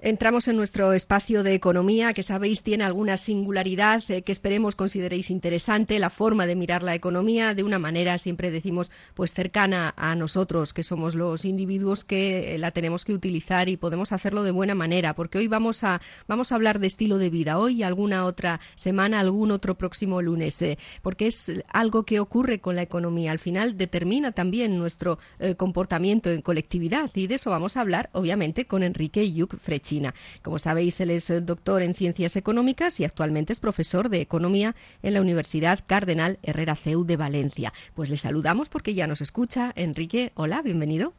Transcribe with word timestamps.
Entramos 0.00 0.48
en 0.48 0.56
nuestro 0.56 0.92
espacio 0.92 1.42
de 1.42 1.54
economía, 1.54 2.12
que 2.12 2.22
sabéis 2.22 2.62
tiene 2.62 2.84
alguna 2.84 3.16
singularidad 3.16 4.02
eh, 4.08 4.22
que 4.22 4.32
esperemos 4.32 4.76
consideréis 4.76 5.30
interesante, 5.30 5.98
la 5.98 6.10
forma 6.10 6.46
de 6.46 6.56
mirar 6.56 6.82
la 6.82 6.94
economía 6.94 7.54
de 7.54 7.62
una 7.62 7.78
manera, 7.78 8.18
siempre 8.18 8.50
decimos, 8.50 8.90
pues 9.14 9.32
cercana 9.32 9.94
a 9.96 10.14
nosotros, 10.14 10.72
que 10.72 10.82
somos 10.82 11.14
los 11.14 11.44
individuos 11.44 12.04
que 12.04 12.54
eh, 12.54 12.58
la 12.58 12.70
tenemos 12.70 13.04
que 13.04 13.12
utilizar 13.12 13.68
y 13.68 13.76
podemos 13.76 14.12
hacerlo 14.12 14.42
de 14.42 14.50
buena 14.50 14.74
manera, 14.74 15.14
porque 15.14 15.38
hoy 15.38 15.48
vamos 15.48 15.84
a, 15.84 16.00
vamos 16.26 16.50
a 16.50 16.54
hablar 16.54 16.78
de 16.78 16.86
estilo 16.86 17.18
de 17.18 17.30
vida, 17.30 17.58
hoy 17.58 17.82
alguna 17.82 18.24
otra 18.24 18.60
semana, 18.74 19.20
algún 19.20 19.50
otro 19.50 19.76
próximo 19.76 20.22
lunes, 20.22 20.60
eh, 20.62 20.78
porque 21.02 21.26
es 21.26 21.52
algo 21.72 22.04
que 22.04 22.20
ocurre 22.20 22.60
con 22.60 22.76
la 22.76 22.82
economía, 22.82 23.32
al 23.32 23.38
final 23.38 23.76
determina 23.76 24.32
también 24.32 24.78
nuestro 24.78 25.18
comportamiento 25.56 26.30
en 26.30 26.42
colectividad 26.42 27.10
y 27.14 27.26
de 27.26 27.36
eso 27.36 27.50
vamos 27.50 27.76
a 27.76 27.80
hablar, 27.80 28.10
obviamente, 28.12 28.66
con 28.66 28.82
Enrique 28.82 28.93
Yuk 28.94 29.58
Frechina. 29.58 30.14
Como 30.42 30.58
sabéis, 30.58 31.00
él 31.00 31.10
es 31.10 31.32
doctor 31.44 31.82
en 31.82 31.94
Ciencias 31.94 32.36
Económicas 32.36 33.00
y 33.00 33.04
actualmente 33.04 33.52
es 33.52 33.60
profesor 33.60 34.08
de 34.08 34.20
Economía 34.20 34.74
en 35.02 35.14
la 35.14 35.20
Universidad 35.20 35.80
Cardenal 35.86 36.38
Herrera 36.42 36.76
CEU 36.76 37.04
de 37.04 37.16
Valencia. 37.16 37.72
Pues 37.94 38.10
le 38.10 38.16
saludamos 38.16 38.68
porque 38.68 38.94
ya 38.94 39.06
nos 39.06 39.20
escucha. 39.20 39.72
Enrique, 39.76 40.32
hola, 40.34 40.62
bienvenido. 40.62 41.12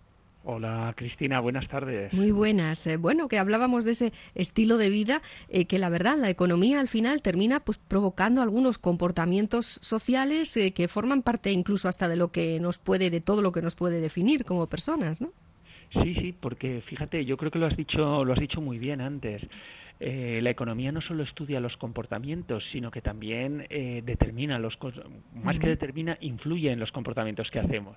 Hola 0.47 0.93
Cristina, 0.95 1.39
buenas 1.39 1.67
tardes. 1.67 2.13
Muy 2.13 2.29
buenas. 2.29 2.85
Eh, 2.85 2.97
bueno, 2.97 3.27
que 3.27 3.39
hablábamos 3.39 3.83
de 3.83 3.93
ese 3.93 4.13
estilo 4.35 4.77
de 4.77 4.91
vida 4.91 5.23
eh, 5.49 5.65
que 5.65 5.79
la 5.79 5.89
verdad 5.89 6.17
la 6.19 6.29
economía 6.29 6.79
al 6.79 6.87
final 6.87 7.23
termina 7.23 7.61
pues 7.61 7.79
provocando 7.79 8.43
algunos 8.43 8.77
comportamientos 8.77 9.79
sociales 9.81 10.55
eh, 10.55 10.71
que 10.71 10.87
forman 10.87 11.23
parte 11.23 11.51
incluso 11.51 11.87
hasta 11.87 12.07
de 12.07 12.15
lo 12.15 12.31
que 12.31 12.59
nos 12.59 12.77
puede 12.77 13.09
de 13.09 13.21
todo 13.21 13.41
lo 13.41 13.51
que 13.51 13.63
nos 13.63 13.73
puede 13.73 13.99
definir 13.99 14.45
como 14.45 14.67
personas, 14.67 15.19
¿no? 15.19 15.31
Sí, 16.03 16.15
sí, 16.15 16.35
porque 16.39 16.81
fíjate, 16.85 17.25
yo 17.25 17.37
creo 17.37 17.51
que 17.51 17.59
lo 17.59 17.65
has 17.65 17.77
dicho, 17.77 18.23
lo 18.23 18.33
has 18.33 18.39
dicho 18.39 18.61
muy 18.61 18.79
bien 18.79 19.01
antes. 19.01 19.41
Eh, 19.99 20.41
la 20.43 20.49
economía 20.49 20.91
no 20.91 20.99
solo 20.99 21.23
estudia 21.23 21.61
los 21.61 21.77
comportamientos, 21.77 22.63
sino 22.73 22.91
que 22.91 23.01
también 23.01 23.65
eh, 23.69 24.01
determina 24.05 24.59
los 24.59 24.77
más 25.41 25.57
que 25.57 25.67
determina, 25.67 26.17
influye 26.19 26.69
en 26.69 26.81
los 26.81 26.91
comportamientos 26.91 27.49
que 27.49 27.59
hacemos. 27.59 27.95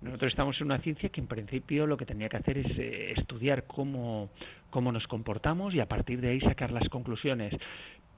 Nosotros 0.00 0.32
estamos 0.32 0.58
en 0.60 0.66
una 0.66 0.78
ciencia 0.78 1.10
que 1.10 1.20
en 1.20 1.26
principio 1.26 1.86
lo 1.86 1.98
que 1.98 2.06
tenía 2.06 2.30
que 2.30 2.38
hacer 2.38 2.58
es 2.58 2.78
eh, 2.78 3.12
estudiar 3.18 3.64
cómo, 3.64 4.30
cómo 4.70 4.90
nos 4.90 5.06
comportamos 5.06 5.74
y 5.74 5.80
a 5.80 5.86
partir 5.86 6.22
de 6.22 6.30
ahí 6.30 6.40
sacar 6.40 6.70
las 6.70 6.88
conclusiones 6.88 7.52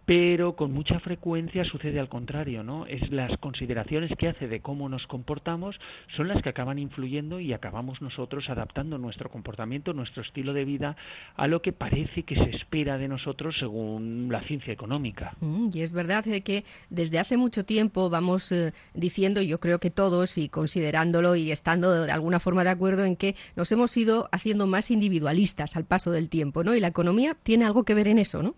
pero 0.07 0.55
con 0.55 0.73
mucha 0.73 1.01
frecuencia 1.01 1.65
sucede 1.65 1.99
al 1.99 2.09
contrario, 2.09 2.63
¿no? 2.63 2.87
Es 2.87 3.11
las 3.11 3.37
consideraciones 3.41 4.13
que 4.17 4.29
hace 4.29 4.47
de 4.47 4.61
cómo 4.61 4.89
nos 4.89 5.05
comportamos 5.09 5.77
son 6.17 6.29
las 6.29 6.43
que 6.43 6.49
acaban 6.49 6.79
influyendo 6.79 7.41
y 7.41 7.53
acabamos 7.53 8.01
nosotros 8.01 8.49
adaptando 8.49 8.99
nuestro 8.99 9.31
comportamiento, 9.31 9.93
nuestro 9.93 10.23
estilo 10.23 10.53
de 10.55 10.65
vida 10.65 10.97
a 11.35 11.49
lo 11.49 11.61
que 11.61 11.73
parece 11.73 12.23
que 12.23 12.37
se 12.37 12.57
espera 12.57 12.99
de 12.99 13.09
nosotros 13.09 13.57
según 13.59 14.29
la 14.31 14.43
ciencia 14.45 14.73
económica. 14.73 15.37
Mm, 15.41 15.71
y 15.73 15.81
es 15.81 15.93
verdad 15.93 16.25
que 16.25 16.65
desde 16.89 17.19
hace 17.19 17.37
mucho 17.37 17.65
tiempo 17.65 18.09
vamos 18.09 18.53
eh, 18.53 18.73
diciendo, 18.95 19.43
yo 19.43 19.59
creo 19.59 19.81
que 19.81 19.91
todos 19.91 20.39
y 20.39 20.49
considerándolo 20.49 21.35
y 21.35 21.51
estando 21.51 22.05
de 22.05 22.13
alguna 22.13 22.39
forma 22.39 22.63
de 22.63 22.71
acuerdo 22.71 23.05
en 23.05 23.17
que 23.17 23.35
nos 23.57 23.73
hemos 23.73 23.97
ido 23.97 24.29
haciendo 24.31 24.69
más 24.69 24.93
individualistas 24.93 25.77
al 25.77 25.85
paso 25.85 26.13
del 26.13 26.29
tiempo, 26.29 26.63
¿no? 26.63 26.77
Y 26.77 26.81
la 26.81 26.89
economía 26.89 27.37
tiene 27.43 27.65
algo 27.65 27.85
que 27.85 27.95
ver 27.95 28.07
en 28.07 28.21
eso, 28.21 28.43
¿no? 28.45 28.55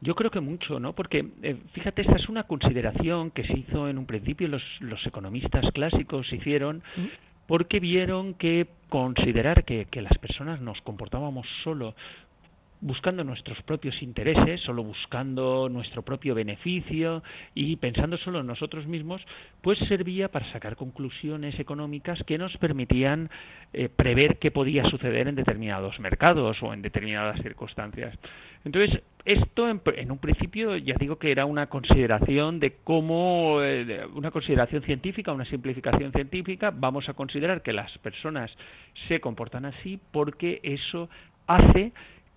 Yo 0.00 0.14
creo 0.14 0.30
que 0.30 0.40
mucho, 0.40 0.78
¿no? 0.78 0.92
Porque, 0.92 1.26
eh, 1.42 1.56
fíjate, 1.72 2.02
esta 2.02 2.16
es 2.16 2.28
una 2.28 2.44
consideración 2.44 3.30
que 3.30 3.44
se 3.44 3.58
hizo 3.58 3.88
en 3.88 3.98
un 3.98 4.06
principio, 4.06 4.46
los, 4.48 4.62
los 4.80 5.04
economistas 5.06 5.64
clásicos 5.72 6.30
hicieron, 6.32 6.82
porque 7.46 7.80
vieron 7.80 8.34
que 8.34 8.66
considerar 8.88 9.64
que, 9.64 9.86
que 9.86 10.02
las 10.02 10.16
personas 10.18 10.60
nos 10.60 10.80
comportábamos 10.82 11.46
solo 11.64 11.94
buscando 12.80 13.24
nuestros 13.24 13.60
propios 13.62 14.02
intereses, 14.02 14.60
solo 14.60 14.82
buscando 14.82 15.68
nuestro 15.68 16.02
propio 16.02 16.34
beneficio 16.34 17.22
y 17.54 17.76
pensando 17.76 18.16
solo 18.18 18.40
en 18.40 18.46
nosotros 18.46 18.86
mismos, 18.86 19.22
pues 19.62 19.78
servía 19.88 20.28
para 20.28 20.50
sacar 20.52 20.76
conclusiones 20.76 21.58
económicas 21.58 22.22
que 22.24 22.38
nos 22.38 22.56
permitían 22.58 23.30
eh, 23.72 23.88
prever 23.88 24.38
qué 24.38 24.50
podía 24.50 24.84
suceder 24.84 25.28
en 25.28 25.34
determinados 25.34 25.98
mercados 26.00 26.62
o 26.62 26.72
en 26.72 26.82
determinadas 26.82 27.40
circunstancias. 27.42 28.16
Entonces, 28.64 29.00
esto 29.24 29.68
en, 29.68 30.10
un 30.10 30.18
principio 30.18 30.76
ya 30.76 30.94
digo 30.98 31.18
que 31.18 31.30
era 31.30 31.46
una 31.46 31.68
consideración 31.68 32.58
de 32.60 32.76
cómo, 32.82 33.58
eh, 33.62 34.06
una 34.14 34.30
consideración 34.30 34.82
científica, 34.82 35.32
una 35.32 35.44
simplificación 35.44 36.12
científica, 36.12 36.72
vamos 36.74 37.08
a 37.08 37.14
considerar 37.14 37.62
que 37.62 37.72
las 37.72 37.96
personas 37.98 38.50
se 39.08 39.20
comportan 39.20 39.64
así 39.66 40.00
porque 40.10 40.60
eso 40.62 41.08
hace 41.46 41.92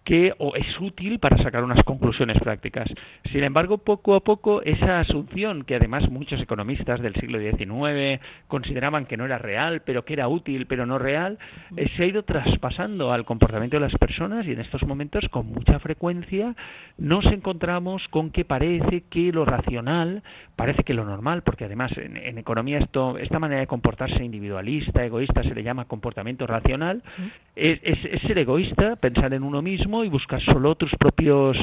que 0.09 0.33
o 0.39 0.55
es 0.55 0.65
útil 0.81 1.19
para 1.19 1.37
sacar 1.37 1.63
unas 1.63 1.83
conclusiones 1.83 2.39
prácticas. 2.39 2.89
Sin 3.31 3.43
embargo, 3.43 3.77
poco 3.77 4.15
a 4.15 4.21
poco 4.21 4.63
esa 4.63 5.01
asunción, 5.01 5.65
que 5.65 5.75
además 5.75 6.09
muchos 6.09 6.41
economistas 6.41 6.99
del 6.99 7.13
siglo 7.13 7.37
XIX 7.37 8.19
consideraban 8.47 9.05
que 9.05 9.17
no 9.17 9.25
era 9.25 9.37
real, 9.37 9.83
pero 9.85 10.05
que 10.05 10.13
era 10.13 10.27
útil, 10.27 10.65
pero 10.65 10.87
no 10.87 10.97
real, 10.97 11.37
eh, 11.77 11.87
se 11.95 12.01
ha 12.01 12.05
ido 12.07 12.23
traspasando 12.23 13.13
al 13.13 13.23
comportamiento 13.23 13.77
de 13.77 13.81
las 13.81 13.95
personas 13.99 14.47
y 14.47 14.53
en 14.53 14.61
estos 14.61 14.81
momentos 14.81 15.29
con 15.29 15.45
mucha 15.45 15.77
frecuencia 15.77 16.55
nos 16.97 17.27
encontramos 17.27 18.07
con 18.07 18.31
que 18.31 18.45
parece 18.45 19.03
que 19.11 19.31
lo 19.31 19.45
racional, 19.45 20.23
parece 20.55 20.83
que 20.83 20.95
lo 20.95 21.05
normal, 21.05 21.43
porque 21.43 21.65
además 21.65 21.91
en, 21.97 22.39
economía 22.39 22.79
esto, 22.79 23.19
esta 23.19 23.37
manera 23.37 23.61
de 23.61 23.67
comportarse 23.67 24.23
individualista, 24.23 25.05
egoísta, 25.05 25.43
se 25.43 25.53
le 25.53 25.61
llama 25.61 25.85
comportamiento 25.85 26.47
racional, 26.47 27.03
es 27.55 27.79
ser 28.21 28.39
egoísta, 28.39 28.95
pensar 28.95 29.35
en 29.35 29.43
uno 29.43 29.61
mismo, 29.61 29.98
y 30.03 30.09
buscar 30.09 30.41
solo 30.41 30.75
tus 30.75 30.91
propios 30.95 31.57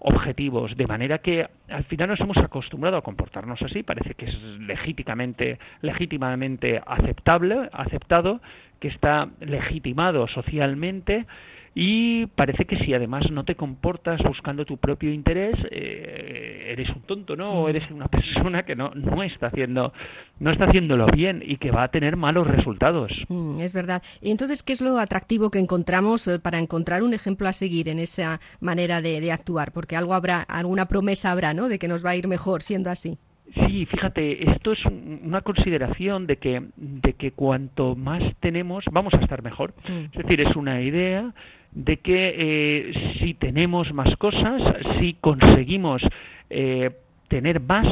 objetivos, 0.00 0.76
de 0.76 0.86
manera 0.86 1.18
que 1.18 1.46
al 1.68 1.84
final 1.84 2.08
nos 2.08 2.20
hemos 2.20 2.38
acostumbrado 2.38 2.96
a 2.96 3.02
comportarnos 3.02 3.60
así, 3.62 3.82
parece 3.82 4.14
que 4.14 4.26
es 4.26 4.34
legítimamente, 4.60 5.58
legítimamente 5.82 6.80
aceptable, 6.86 7.68
aceptado, 7.72 8.40
que 8.80 8.88
está 8.88 9.28
legitimado 9.40 10.26
socialmente 10.26 11.26
y 11.74 12.26
parece 12.26 12.64
que 12.64 12.78
si 12.84 12.94
además 12.94 13.30
no 13.30 13.44
te 13.44 13.54
comportas 13.54 14.20
buscando 14.22 14.64
tu 14.64 14.76
propio 14.78 15.12
interés, 15.12 15.54
eh, 15.70 16.66
eres 16.70 16.88
un 16.90 17.02
tonto, 17.02 17.36
¿no? 17.36 17.52
O 17.52 17.68
eres 17.68 17.88
una 17.90 18.08
persona 18.08 18.64
que 18.64 18.74
no, 18.74 18.90
no 18.94 19.22
está 19.22 19.46
haciendo, 19.46 19.92
no 20.40 20.50
está 20.50 20.64
haciéndolo 20.64 21.06
bien 21.06 21.42
y 21.46 21.58
que 21.58 21.70
va 21.70 21.84
a 21.84 21.88
tener 21.88 22.16
malos 22.16 22.48
resultados. 22.48 23.12
Mm, 23.28 23.60
es 23.60 23.72
verdad. 23.72 24.02
Y 24.20 24.32
entonces, 24.32 24.64
¿qué 24.64 24.72
es 24.72 24.80
lo 24.80 24.98
atractivo 24.98 25.50
que 25.50 25.60
encontramos 25.60 26.26
eh, 26.26 26.40
para 26.40 26.58
encontrar 26.58 27.04
un 27.04 27.14
ejemplo 27.14 27.46
a 27.46 27.52
seguir 27.52 27.88
en 27.88 28.00
esa 28.00 28.40
manera 28.60 29.00
de, 29.00 29.20
de 29.20 29.30
actuar? 29.30 29.72
Porque 29.72 29.96
algo 29.96 30.14
habrá, 30.14 30.42
alguna 30.42 30.86
promesa 30.86 31.30
habrá, 31.30 31.54
¿no? 31.54 31.68
De 31.68 31.78
que 31.78 31.86
nos 31.86 32.04
va 32.04 32.10
a 32.10 32.16
ir 32.16 32.26
mejor 32.26 32.62
siendo 32.62 32.90
así. 32.90 33.16
Sí, 33.54 33.86
fíjate, 33.86 34.50
esto 34.50 34.72
es 34.72 34.78
una 34.84 35.40
consideración 35.40 36.26
de 36.26 36.36
que, 36.36 36.62
de 36.76 37.14
que 37.14 37.32
cuanto 37.32 37.96
más 37.96 38.22
tenemos, 38.38 38.84
vamos 38.92 39.12
a 39.14 39.18
estar 39.18 39.42
mejor. 39.42 39.74
Mm. 39.88 40.04
Es 40.12 40.22
decir, 40.24 40.40
es 40.40 40.54
una 40.54 40.80
idea 40.82 41.32
de 41.72 41.98
que 41.98 42.34
eh, 42.36 43.16
si 43.18 43.34
tenemos 43.34 43.92
más 43.92 44.16
cosas, 44.16 44.62
si 44.98 45.14
conseguimos 45.14 46.02
eh, 46.48 46.90
tener 47.28 47.60
más, 47.60 47.86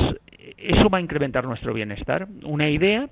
eso 0.57 0.89
va 0.91 0.99
a 0.99 1.01
incrementar 1.01 1.45
nuestro 1.45 1.73
bienestar. 1.73 2.27
Una 2.43 2.69
idea 2.69 3.09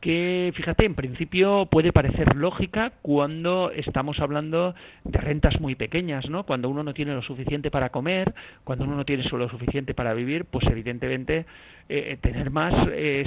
que, 0.00 0.52
fíjate, 0.54 0.84
en 0.84 0.94
principio 0.94 1.66
puede 1.66 1.92
parecer 1.92 2.36
lógica 2.36 2.92
cuando 3.02 3.70
estamos 3.70 4.18
hablando 4.18 4.74
de 5.04 5.18
rentas 5.18 5.60
muy 5.60 5.76
pequeñas, 5.76 6.28
¿no? 6.28 6.44
Cuando 6.44 6.68
uno 6.68 6.82
no 6.82 6.92
tiene 6.92 7.14
lo 7.14 7.22
suficiente 7.22 7.70
para 7.70 7.90
comer, 7.90 8.34
cuando 8.64 8.84
uno 8.84 8.96
no 8.96 9.04
tiene 9.04 9.22
solo 9.22 9.44
lo 9.44 9.50
suficiente 9.50 9.94
para 9.94 10.12
vivir, 10.12 10.44
pues 10.44 10.66
evidentemente 10.66 11.46
eh, 11.88 12.18
tener 12.20 12.50
más 12.50 12.74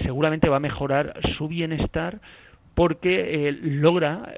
seguramente 0.04 0.50
va 0.50 0.58
a 0.58 0.60
mejorar 0.60 1.14
su 1.38 1.48
bienestar 1.48 2.20
porque 2.76 3.58
logra 3.62 4.34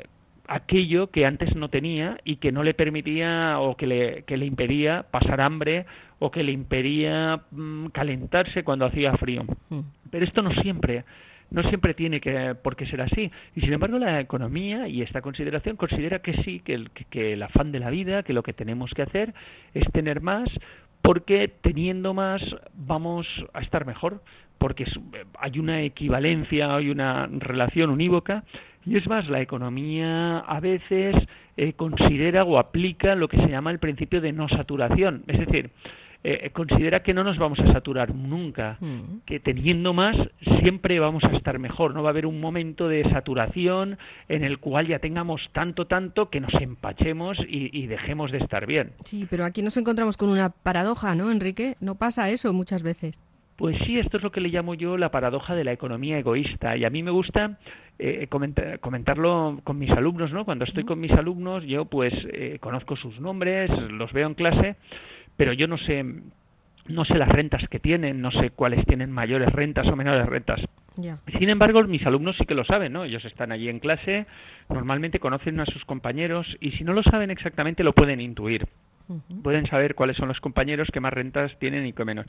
aquello 0.47 1.11
que 1.11 1.25
antes 1.25 1.55
no 1.55 1.69
tenía 1.69 2.17
y 2.23 2.37
que 2.37 2.51
no 2.51 2.63
le 2.63 2.73
permitía 2.73 3.59
o 3.59 3.75
que 3.75 3.87
le, 3.87 4.23
que 4.23 4.37
le 4.37 4.45
impedía 4.45 5.05
pasar 5.11 5.41
hambre 5.41 5.85
o 6.19 6.31
que 6.31 6.43
le 6.43 6.51
impedía 6.51 7.41
mm, 7.51 7.87
calentarse 7.87 8.63
cuando 8.63 8.85
hacía 8.85 9.13
frío. 9.17 9.43
Mm. 9.69 9.79
Pero 10.09 10.25
esto 10.25 10.41
no 10.41 10.53
siempre 10.61 11.03
no 11.49 11.63
siempre 11.63 11.93
tiene 11.93 12.19
que, 12.19 12.55
por 12.55 12.75
qué 12.75 12.85
ser 12.87 13.01
así. 13.01 13.31
Y 13.55 13.61
sin 13.61 13.73
embargo, 13.73 13.97
la 13.97 14.19
economía 14.19 14.87
y 14.87 15.01
esta 15.01 15.21
consideración 15.21 15.77
considera 15.77 16.19
que 16.19 16.33
sí, 16.43 16.59
que 16.59 16.73
el, 16.73 16.91
que 16.91 17.33
el 17.33 17.43
afán 17.43 17.71
de 17.71 17.79
la 17.79 17.89
vida, 17.89 18.23
que 18.23 18.33
lo 18.33 18.43
que 18.43 18.53
tenemos 18.53 18.91
que 18.93 19.03
hacer 19.03 19.33
es 19.73 19.89
tener 19.91 20.21
más, 20.21 20.49
porque 21.01 21.47
teniendo 21.47 22.13
más 22.13 22.41
vamos 22.73 23.27
a 23.53 23.61
estar 23.61 23.85
mejor, 23.85 24.21
porque 24.57 24.85
hay 25.39 25.59
una 25.59 25.81
equivalencia, 25.81 26.75
hay 26.75 26.89
una 26.89 27.27
relación 27.27 27.91
unívoca, 27.91 28.43
y 28.87 28.97
es 28.97 29.07
más, 29.07 29.27
la 29.27 29.41
economía 29.41 30.39
a 30.39 30.59
veces 30.59 31.15
eh, 31.57 31.73
considera 31.73 32.43
o 32.43 32.57
aplica 32.57 33.15
lo 33.15 33.27
que 33.27 33.37
se 33.37 33.47
llama 33.47 33.71
el 33.71 33.79
principio 33.79 34.21
de 34.21 34.31
no 34.31 34.47
saturación, 34.47 35.23
es 35.27 35.39
decir, 35.39 35.71
eh, 36.23 36.49
considera 36.51 37.03
que 37.03 37.13
no 37.13 37.23
nos 37.23 37.37
vamos 37.37 37.59
a 37.59 37.71
saturar 37.71 38.15
nunca, 38.15 38.77
mm. 38.79 39.19
que 39.25 39.39
teniendo 39.39 39.93
más 39.93 40.15
siempre 40.61 40.99
vamos 40.99 41.23
a 41.23 41.35
estar 41.35 41.59
mejor, 41.59 41.93
no 41.93 42.01
va 42.01 42.09
a 42.09 42.11
haber 42.11 42.25
un 42.25 42.39
momento 42.39 42.87
de 42.87 43.03
saturación 43.09 43.97
en 44.27 44.43
el 44.43 44.57
cual 44.59 44.87
ya 44.87 44.99
tengamos 44.99 45.41
tanto, 45.53 45.85
tanto 45.85 46.29
que 46.29 46.39
nos 46.39 46.53
empachemos 46.55 47.37
y, 47.47 47.69
y 47.77 47.87
dejemos 47.87 48.31
de 48.31 48.39
estar 48.39 48.65
bien. 48.65 48.93
Sí, 49.03 49.27
pero 49.29 49.45
aquí 49.45 49.61
nos 49.61 49.77
encontramos 49.77 50.17
con 50.17 50.29
una 50.29 50.49
paradoja, 50.49 51.13
¿no, 51.13 51.31
Enrique? 51.31 51.75
No 51.79 51.95
pasa 51.95 52.29
eso 52.29 52.53
muchas 52.53 52.83
veces. 52.83 53.19
Pues 53.57 53.75
sí, 53.87 53.97
esto 53.97 54.17
es 54.17 54.23
lo 54.23 54.31
que 54.31 54.39
le 54.39 54.49
llamo 54.49 54.75
yo 54.75 54.97
la 54.97 55.09
paradoja 55.09 55.55
de 55.55 55.63
la 55.63 55.71
economía 55.71 56.19
egoísta. 56.19 56.77
Y 56.77 56.85
a 56.85 56.91
mí 56.91 57.01
me 57.01 57.09
gusta 57.09 57.57
eh, 57.99 58.27
comentarlo 58.79 59.59
con 59.63 59.79
mis 59.79 59.91
alumnos, 59.91 60.31
¿no? 60.31 60.45
Cuando 60.45 60.65
estoy 60.65 60.83
con 60.83 60.99
mis 60.99 61.11
alumnos, 61.11 61.63
yo 61.63 61.85
pues 61.85 62.13
eh, 62.31 62.57
conozco 62.59 62.95
sus 62.95 63.19
nombres, 63.19 63.69
los 63.91 64.13
veo 64.13 64.27
en 64.27 64.35
clase, 64.35 64.75
pero 65.35 65.53
yo 65.53 65.67
no 65.67 65.77
sé 65.77 66.05
no 66.87 67.05
sé 67.05 67.15
las 67.15 67.29
rentas 67.29 67.67
que 67.69 67.79
tienen, 67.79 68.21
no 68.21 68.31
sé 68.31 68.49
cuáles 68.49 68.85
tienen 68.85 69.11
mayores 69.11 69.51
rentas 69.51 69.87
o 69.87 69.95
menores 69.95 70.25
rentas. 70.25 70.61
Sin 71.37 71.49
embargo, 71.49 71.83
mis 71.83 72.05
alumnos 72.05 72.37
sí 72.37 72.45
que 72.45 72.55
lo 72.55 72.65
saben, 72.65 72.93
¿no? 72.93 73.03
Ellos 73.03 73.23
están 73.25 73.51
allí 73.51 73.69
en 73.69 73.79
clase, 73.79 74.25
normalmente 74.69 75.19
conocen 75.19 75.59
a 75.59 75.65
sus 75.65 75.85
compañeros 75.85 76.47
y 76.59 76.71
si 76.71 76.83
no 76.83 76.93
lo 76.93 77.03
saben 77.03 77.29
exactamente 77.29 77.83
lo 77.83 77.93
pueden 77.93 78.21
intuir. 78.21 78.67
Pueden 79.41 79.67
saber 79.67 79.95
cuáles 79.95 80.17
son 80.17 80.27
los 80.27 80.41
compañeros 80.41 80.89
que 80.91 80.99
más 80.99 81.13
rentas 81.13 81.57
tienen 81.59 81.85
y 81.85 81.93
que 81.93 82.03
menos. 82.03 82.25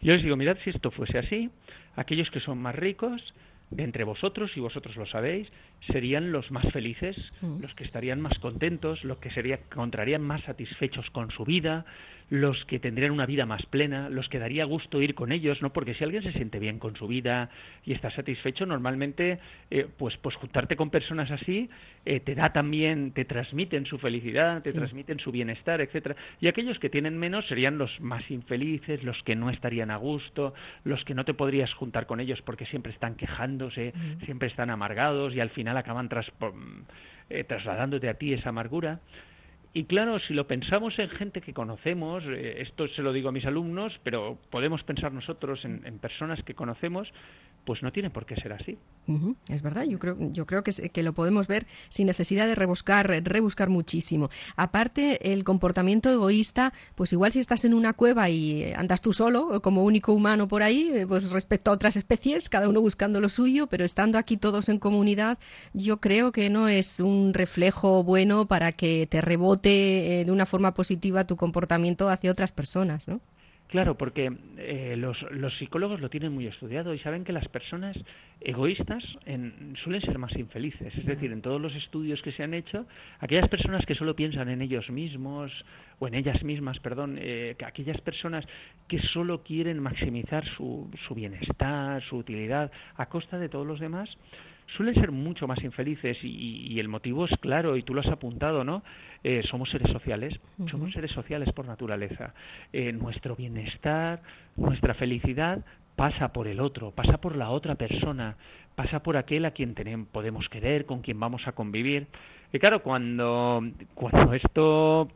Yo 0.00 0.14
les 0.14 0.22
digo, 0.22 0.36
mirad, 0.36 0.56
si 0.64 0.70
esto 0.70 0.90
fuese 0.90 1.18
así, 1.18 1.50
aquellos 1.94 2.30
que 2.30 2.40
son 2.40 2.58
más 2.58 2.74
ricos, 2.74 3.34
entre 3.78 4.04
vosotros, 4.04 4.50
y 4.56 4.60
vosotros 4.60 4.96
lo 4.96 5.06
sabéis, 5.06 5.48
serían 5.90 6.32
los 6.32 6.50
más 6.50 6.70
felices, 6.72 7.16
los 7.60 7.74
que 7.74 7.84
estarían 7.84 8.20
más 8.20 8.38
contentos, 8.38 9.02
los 9.04 9.18
que 9.18 9.30
sería, 9.30 9.56
encontrarían 9.56 10.22
más 10.22 10.42
satisfechos 10.42 11.08
con 11.10 11.30
su 11.30 11.44
vida, 11.44 11.84
los 12.30 12.64
que 12.64 12.78
tendrían 12.78 13.10
una 13.10 13.26
vida 13.26 13.46
más 13.46 13.64
plena, 13.66 14.08
los 14.08 14.28
que 14.28 14.38
daría 14.38 14.64
gusto 14.64 15.00
ir 15.02 15.14
con 15.14 15.32
ellos, 15.32 15.60
¿no? 15.62 15.72
Porque 15.72 15.94
si 15.94 16.04
alguien 16.04 16.22
se 16.22 16.32
siente 16.32 16.58
bien 16.58 16.78
con 16.78 16.96
su 16.96 17.06
vida 17.06 17.50
y 17.84 17.92
está 17.92 18.10
satisfecho, 18.10 18.66
normalmente, 18.66 19.38
eh, 19.70 19.86
pues, 19.98 20.16
pues 20.18 20.36
juntarte 20.36 20.76
con 20.76 20.90
personas 20.90 21.30
así 21.30 21.68
eh, 22.04 22.20
te 22.20 22.34
da 22.34 22.52
también, 22.52 23.12
te 23.12 23.24
transmiten 23.24 23.86
su 23.86 23.98
felicidad, 23.98 24.62
te 24.62 24.72
transmiten 24.72 25.18
su 25.18 25.30
bienestar, 25.30 25.80
etcétera. 25.80 26.16
Y 26.40 26.48
aquellos 26.48 26.78
que 26.78 26.90
tienen 26.90 27.18
menos 27.18 27.46
serían 27.46 27.78
los 27.78 28.00
más 28.00 28.28
infelices, 28.30 29.02
los 29.04 29.22
que 29.22 29.36
no 29.36 29.50
estarían 29.50 29.90
a 29.90 29.96
gusto, 29.96 30.54
los 30.84 31.04
que 31.04 31.14
no 31.14 31.24
te 31.24 31.34
podrías 31.34 31.72
juntar 31.74 32.06
con 32.06 32.20
ellos 32.20 32.40
porque 32.42 32.66
siempre 32.66 32.92
están 32.92 33.14
quejándose, 33.14 33.92
siempre 34.24 34.48
están 34.48 34.70
amargados 34.70 35.34
y 35.34 35.40
al 35.40 35.50
final 35.50 35.76
acaban 35.76 36.08
tras, 36.08 36.26
eh, 37.30 37.44
trasladándote 37.44 38.08
a 38.08 38.14
ti 38.14 38.32
esa 38.32 38.48
amargura. 38.48 39.00
Y 39.74 39.84
claro, 39.84 40.18
si 40.20 40.34
lo 40.34 40.46
pensamos 40.46 40.98
en 40.98 41.08
gente 41.08 41.40
que 41.40 41.54
conocemos, 41.54 42.22
eh, 42.26 42.60
esto 42.60 42.86
se 42.88 43.00
lo 43.00 43.12
digo 43.12 43.30
a 43.30 43.32
mis 43.32 43.46
alumnos, 43.46 43.92
pero 44.02 44.38
podemos 44.50 44.82
pensar 44.82 45.12
nosotros 45.12 45.64
en, 45.64 45.80
en 45.86 45.98
personas 45.98 46.42
que 46.44 46.54
conocemos, 46.54 47.08
pues 47.64 47.82
no 47.82 47.92
tiene 47.92 48.10
por 48.10 48.26
qué 48.26 48.34
ser 48.36 48.52
así. 48.52 48.76
Es 49.48 49.62
verdad, 49.62 49.84
yo 49.84 49.98
creo, 49.98 50.16
yo 50.32 50.46
creo 50.46 50.62
que, 50.62 50.72
que, 50.72 51.02
lo 51.02 51.12
podemos 51.12 51.46
ver 51.46 51.66
sin 51.88 52.06
necesidad 52.06 52.46
de 52.46 52.54
rebuscar, 52.54 53.08
rebuscar 53.24 53.68
muchísimo. 53.68 54.30
Aparte, 54.56 55.32
el 55.32 55.44
comportamiento 55.44 56.10
egoísta, 56.10 56.72
pues 56.94 57.12
igual 57.12 57.32
si 57.32 57.38
estás 57.38 57.64
en 57.64 57.74
una 57.74 57.92
cueva 57.92 58.28
y 58.30 58.72
andas 58.74 59.00
tú 59.00 59.12
solo, 59.12 59.60
como 59.62 59.84
único 59.84 60.12
humano 60.12 60.48
por 60.48 60.62
ahí, 60.62 60.90
eh, 60.92 61.06
pues 61.06 61.30
respecto 61.30 61.70
a 61.70 61.74
otras 61.74 61.96
especies, 61.96 62.48
cada 62.48 62.68
uno 62.68 62.80
buscando 62.80 63.20
lo 63.20 63.28
suyo, 63.28 63.68
pero 63.68 63.84
estando 63.84 64.18
aquí 64.18 64.36
todos 64.36 64.68
en 64.68 64.78
comunidad, 64.78 65.38
yo 65.72 66.00
creo 66.00 66.32
que 66.32 66.50
no 66.50 66.68
es 66.68 67.00
un 67.00 67.32
reflejo 67.32 68.02
bueno 68.04 68.46
para 68.46 68.72
que 68.72 69.06
te 69.06 69.20
rebote 69.20 69.61
eh, 69.70 70.24
de 70.24 70.32
una 70.32 70.46
forma 70.46 70.74
positiva 70.74 71.26
tu 71.26 71.36
comportamiento 71.36 72.08
hacia 72.08 72.30
otras 72.30 72.52
personas, 72.52 73.08
¿no? 73.08 73.20
Claro, 73.72 73.96
porque 73.96 74.30
eh, 74.58 74.96
los, 74.98 75.16
los, 75.30 75.56
psicólogos 75.56 75.98
lo 75.98 76.10
tienen 76.10 76.34
muy 76.34 76.46
estudiado 76.46 76.92
y 76.92 76.98
saben 76.98 77.24
que 77.24 77.32
las 77.32 77.48
personas 77.48 77.96
egoístas 78.38 79.02
suelen 79.82 80.02
ser 80.02 80.18
más 80.18 80.36
infelices. 80.36 80.94
Es 80.94 81.06
decir, 81.06 81.32
en 81.32 81.40
todos 81.40 81.58
los 81.58 81.74
estudios 81.74 82.20
que 82.20 82.32
se 82.32 82.42
han 82.42 82.52
hecho, 82.52 82.84
aquellas 83.18 83.48
personas 83.48 83.86
que 83.86 83.94
solo 83.94 84.14
piensan 84.14 84.50
en 84.50 84.60
ellos 84.60 84.90
mismos 84.90 85.50
o 86.00 86.06
en 86.06 86.16
ellas 86.16 86.42
mismas, 86.42 86.80
perdón, 86.80 87.16
eh, 87.18 87.56
aquellas 87.64 87.98
personas 88.02 88.44
que 88.88 88.98
solo 88.98 89.42
quieren 89.42 89.80
maximizar 89.80 90.44
su, 90.54 90.90
su 91.08 91.14
bienestar, 91.14 92.02
su 92.02 92.16
utilidad 92.16 92.70
a 92.96 93.06
costa 93.06 93.38
de 93.38 93.48
todos 93.48 93.66
los 93.66 93.80
demás, 93.80 94.10
suelen 94.76 94.94
ser 94.94 95.12
mucho 95.12 95.46
más 95.46 95.62
infelices 95.62 96.18
y, 96.22 96.78
el 96.78 96.88
motivo 96.88 97.26
es 97.26 97.38
claro 97.40 97.76
y 97.76 97.82
tú 97.82 97.94
lo 97.94 98.00
has 98.00 98.08
apuntado, 98.08 98.64
¿no? 98.64 98.82
Eh, 99.22 99.42
somos 99.48 99.70
seres 99.70 99.90
sociales, 99.92 100.34
somos 100.70 100.92
seres 100.92 101.12
sociales 101.12 101.52
por 101.52 101.66
naturaleza. 101.66 102.34
Eh, 102.72 102.92
nuestro 102.92 103.36
bienestar, 103.36 104.22
nuestra 104.56 104.94
felicidad 104.94 105.64
pasa 105.96 106.32
por 106.32 106.48
el 106.48 106.60
otro, 106.60 106.90
pasa 106.90 107.18
por 107.18 107.36
la 107.36 107.50
otra 107.50 107.74
persona, 107.74 108.36
pasa 108.74 109.02
por 109.02 109.16
aquel 109.16 109.44
a 109.44 109.52
quien 109.52 109.74
tenemos, 109.74 110.08
podemos 110.08 110.48
querer, 110.48 110.86
con 110.86 111.02
quien 111.02 111.20
vamos 111.20 111.46
a 111.46 111.52
convivir. 111.52 112.06
Y 112.52 112.58
claro, 112.58 112.82
cuando, 112.82 113.62
cuando 113.94 114.34
esto, 114.34 115.08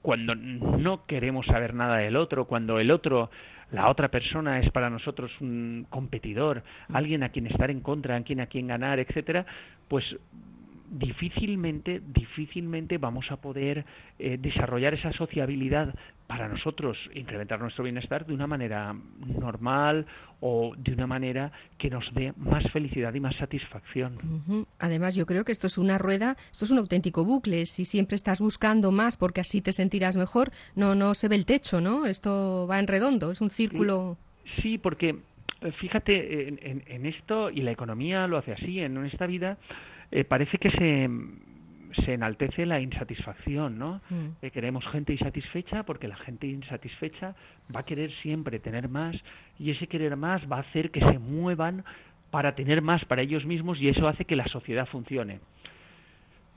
cuando 0.00 0.34
no 0.34 1.04
queremos 1.06 1.46
saber 1.46 1.74
nada 1.74 1.98
del 1.98 2.16
otro, 2.16 2.46
cuando 2.46 2.78
el 2.78 2.90
otro 2.90 3.30
la 3.72 3.88
otra 3.88 4.08
persona 4.08 4.60
es 4.60 4.70
para 4.70 4.90
nosotros 4.90 5.30
un 5.40 5.86
competidor, 5.90 6.62
alguien 6.92 7.22
a 7.22 7.30
quien 7.30 7.46
estar 7.46 7.70
en 7.70 7.80
contra, 7.80 8.16
alguien 8.16 8.40
a 8.40 8.46
quien 8.46 8.66
ganar, 8.66 8.98
etcétera, 8.98 9.46
pues 9.88 10.04
difícilmente, 10.90 12.00
difícilmente 12.06 12.98
vamos 12.98 13.30
a 13.30 13.36
poder 13.36 13.84
eh, 14.18 14.38
desarrollar 14.40 14.94
esa 14.94 15.12
sociabilidad 15.12 15.94
para 16.26 16.48
nosotros, 16.48 16.96
incrementar 17.14 17.60
nuestro 17.60 17.84
bienestar 17.84 18.24
de 18.24 18.32
una 18.32 18.46
manera 18.46 18.96
normal 19.26 20.06
o 20.40 20.74
de 20.76 20.92
una 20.92 21.06
manera 21.06 21.52
que 21.78 21.90
nos 21.90 22.04
dé 22.14 22.32
más 22.36 22.64
felicidad 22.72 23.12
y 23.12 23.20
más 23.20 23.36
satisfacción. 23.36 24.66
Además, 24.78 25.16
yo 25.16 25.26
creo 25.26 25.44
que 25.44 25.52
esto 25.52 25.66
es 25.66 25.76
una 25.76 25.98
rueda, 25.98 26.36
esto 26.50 26.64
es 26.64 26.70
un 26.70 26.78
auténtico 26.78 27.24
bucle. 27.24 27.66
Si 27.66 27.84
siempre 27.84 28.14
estás 28.14 28.40
buscando 28.40 28.90
más 28.90 29.16
porque 29.18 29.42
así 29.42 29.60
te 29.60 29.72
sentirás 29.72 30.16
mejor, 30.16 30.50
no, 30.74 30.94
no 30.94 31.14
se 31.14 31.28
ve 31.28 31.36
el 31.36 31.44
techo, 31.44 31.80
¿no? 31.80 32.06
Esto 32.06 32.66
va 32.70 32.78
en 32.78 32.86
redondo, 32.86 33.30
es 33.30 33.40
un 33.42 33.50
círculo. 33.50 34.16
Sí, 34.62 34.78
porque 34.78 35.16
eh, 35.60 35.72
fíjate 35.72 36.48
en 36.48 37.06
esto, 37.06 37.50
y 37.50 37.60
la 37.60 37.72
economía 37.72 38.26
lo 38.26 38.38
hace 38.38 38.52
así, 38.52 38.80
en 38.80 39.04
esta 39.04 39.26
vida 39.26 39.58
eh, 40.14 40.22
parece 40.22 40.58
que 40.58 40.70
se, 40.70 41.10
se 42.04 42.12
enaltece 42.12 42.64
la 42.66 42.80
insatisfacción, 42.80 43.80
¿no? 43.80 44.00
Mm. 44.10 44.26
Eh, 44.42 44.50
queremos 44.52 44.86
gente 44.86 45.12
insatisfecha 45.12 45.82
porque 45.82 46.06
la 46.06 46.14
gente 46.14 46.46
insatisfecha 46.46 47.34
va 47.74 47.80
a 47.80 47.82
querer 47.82 48.12
siempre 48.22 48.60
tener 48.60 48.88
más 48.88 49.16
y 49.58 49.72
ese 49.72 49.88
querer 49.88 50.16
más 50.16 50.40
va 50.50 50.58
a 50.58 50.60
hacer 50.60 50.92
que 50.92 51.00
se 51.00 51.18
muevan 51.18 51.84
para 52.30 52.52
tener 52.52 52.80
más 52.80 53.04
para 53.06 53.22
ellos 53.22 53.44
mismos 53.44 53.80
y 53.80 53.88
eso 53.88 54.06
hace 54.06 54.24
que 54.24 54.36
la 54.36 54.46
sociedad 54.46 54.86
funcione. 54.86 55.40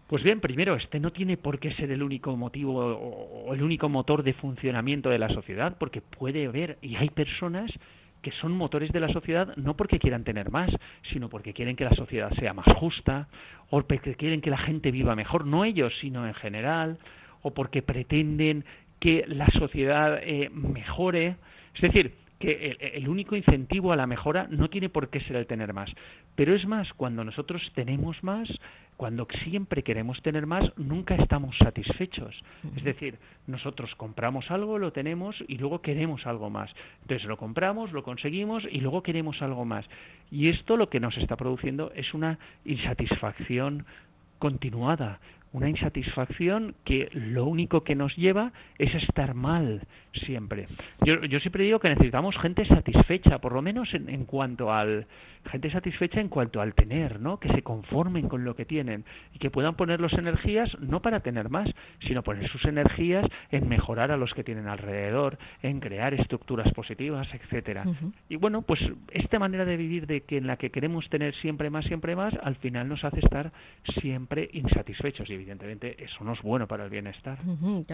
Pues 0.05 0.21
bien, 0.21 0.39
primero, 0.39 0.75
este 0.75 0.99
no 0.99 1.11
tiene 1.11 1.35
por 1.35 1.59
qué 1.59 1.73
ser 1.73 1.91
el 1.91 2.03
único 2.03 2.37
motivo 2.37 2.75
o 2.77 3.53
el 3.55 3.63
único 3.63 3.89
motor 3.89 4.21
de 4.21 4.33
funcionamiento 4.33 5.09
de 5.09 5.17
la 5.17 5.29
sociedad, 5.29 5.77
porque 5.79 6.01
puede 6.01 6.45
haber, 6.45 6.77
y 6.81 6.95
hay 6.95 7.09
personas 7.09 7.71
que 8.27 8.35
son 8.41 8.51
motores 8.51 8.91
de 8.91 8.99
la 8.99 9.07
sociedad 9.07 9.55
no 9.55 9.77
porque 9.77 9.99
quieran 9.99 10.25
tener 10.25 10.51
más, 10.51 10.69
sino 11.13 11.29
porque 11.29 11.53
quieren 11.53 11.77
que 11.77 11.85
la 11.85 11.95
sociedad 11.95 12.29
sea 12.37 12.53
más 12.53 12.65
justa, 12.75 13.29
o 13.69 13.81
porque 13.83 14.15
quieren 14.15 14.41
que 14.41 14.49
la 14.49 14.57
gente 14.57 14.91
viva 14.91 15.15
mejor, 15.15 15.45
no 15.45 15.63
ellos, 15.63 15.93
sino 16.01 16.27
en 16.27 16.33
general, 16.33 16.97
o 17.41 17.51
porque 17.53 17.81
pretenden 17.81 18.65
que 18.99 19.23
la 19.27 19.47
sociedad 19.51 20.19
eh, 20.21 20.49
mejore. 20.49 21.37
Es 21.73 21.81
decir, 21.81 22.15
que 22.37 22.75
el, 22.95 23.07
único 23.07 23.37
incentivo 23.37 23.93
a 23.93 23.95
la 23.95 24.07
mejora 24.07 24.47
no 24.49 24.69
tiene 24.69 24.89
por 24.89 25.09
qué 25.09 25.21
ser 25.21 25.37
el 25.37 25.47
tener 25.47 25.71
más. 25.71 25.89
Pero 26.35 26.53
es 26.53 26.67
más, 26.67 26.91
cuando 26.97 27.23
nosotros 27.23 27.61
tenemos 27.75 28.21
más, 28.25 28.49
cuando 28.97 29.27
siempre 29.43 29.83
queremos 29.83 30.21
tener 30.23 30.47
más, 30.47 30.65
nunca 30.75 31.15
estamos 31.15 31.55
satisfechos. 31.59 32.35
Es 32.75 32.83
decir, 32.83 33.19
nosotros 33.45 33.93
compramos 33.95 34.49
algo, 34.49 34.79
lo 34.79 34.91
tenemos 34.91 35.35
y 35.47 35.59
luego 35.59 35.81
queremos 35.81 36.25
algo 36.25 36.49
más. 36.49 36.71
Entonces 37.03 37.27
lo 37.27 37.37
compramos, 37.37 37.91
lo 37.91 38.03
conseguimos 38.03 38.63
y 38.69 38.81
luego 38.81 39.03
queremos 39.03 39.41
algo 39.43 39.65
más. 39.65 39.85
Y 40.31 40.49
esto 40.49 40.77
lo 40.77 40.89
que 40.89 40.99
nos 40.99 41.15
está 41.17 41.35
produciendo 41.35 41.91
es 41.95 42.15
una 42.15 42.39
insatisfacción 42.65 43.85
continuada, 44.39 45.19
una 45.53 45.69
insatisfacción 45.69 46.75
que 46.83 47.09
lo 47.13 47.45
único 47.45 47.83
que 47.83 47.95
nos 47.95 48.15
lleva 48.15 48.51
es 48.77 48.93
estar 48.95 49.33
mal 49.33 49.81
siempre. 50.25 50.67
Yo, 51.05 51.23
yo 51.25 51.39
siempre 51.39 51.63
digo 51.63 51.79
que 51.79 51.89
necesitamos 51.89 52.37
gente 52.37 52.65
satisfecha, 52.65 53.39
por 53.39 53.53
lo 53.53 53.61
menos 53.61 53.93
en, 53.93 54.09
en 54.09 54.25
cuanto 54.25 54.73
al, 54.73 55.07
gente 55.47 55.71
satisfecha 55.71 56.19
en 56.19 56.29
cuanto 56.29 56.61
al 56.61 56.73
tener, 56.73 57.19
¿no? 57.19 57.39
Que 57.39 57.49
se 57.49 57.61
conformen 57.61 58.27
con 58.27 58.43
lo 58.43 58.55
que 58.55 58.65
tienen 58.65 59.05
y 59.33 59.39
que 59.39 59.49
puedan 59.49 59.75
poner 59.75 59.99
las 59.99 60.13
energías 60.13 60.69
no 60.79 61.01
para 61.01 61.21
tener 61.21 61.49
más, 61.49 61.69
sino 62.07 62.23
poner 62.23 62.49
sus 62.49 62.65
energías 62.65 63.25
en 63.51 63.67
mejorar 63.67 64.11
a 64.11 64.17
los 64.17 64.33
que 64.33 64.43
tienen 64.43 64.67
alrededor, 64.67 65.37
en 65.63 65.79
crear 65.79 66.13
estructuras 66.13 66.71
positivas, 66.73 67.27
etcétera. 67.33 67.85
Y 68.29 68.35
bueno, 68.35 68.61
pues 68.61 68.79
esta 69.11 69.39
manera 69.39 69.65
de 69.65 69.77
vivir 69.77 70.07
de 70.07 70.21
que 70.21 70.37
en 70.37 70.47
la 70.47 70.57
que 70.57 70.69
queremos 70.69 71.09
tener 71.09 71.33
siempre 71.35 71.69
más, 71.69 71.85
siempre 71.85 72.15
más, 72.15 72.33
al 72.43 72.55
final 72.55 72.87
nos 72.87 73.03
hace 73.03 73.19
estar 73.19 73.51
siempre 74.01 74.49
insatisfechos 74.53 75.29
y 75.29 75.36
evidentemente 75.37 76.03
eso 76.03 76.23
no 76.23 76.33
es 76.33 76.41
bueno 76.41 76.67
para 76.67 76.83
el 76.83 76.89
bienestar. 76.89 77.39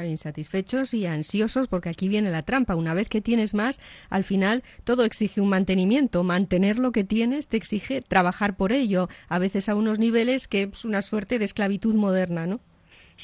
insatisfechos 0.05 0.93
y 0.93 1.05
ansiosos 1.05 1.67
porque 1.67 1.89
aquí 1.89 2.07
viene 2.07 2.31
la 2.31 2.43
trampa. 2.43 2.75
Una 2.75 2.93
vez 2.93 3.09
que 3.09 3.21
tienes 3.21 3.53
más, 3.53 3.79
al 4.09 4.23
final 4.23 4.63
todo 4.83 5.05
exige 5.05 5.41
un 5.41 5.49
mantenimiento, 5.49 6.23
mantener 6.23 6.79
lo 6.79 6.91
que 6.91 7.03
tienes 7.03 7.47
te 7.47 7.57
exige 7.57 8.01
trabajar 8.01 8.55
por 8.55 8.71
ello, 8.71 9.07
a 9.29 9.39
veces 9.39 9.69
a 9.69 9.75
unos 9.75 9.99
niveles 9.99 10.47
que 10.47 10.63
es 10.63 10.85
una 10.85 11.01
suerte 11.01 11.39
de 11.39 11.45
esclavitud 11.45 11.95
moderna, 11.95 12.47
¿no? 12.47 12.59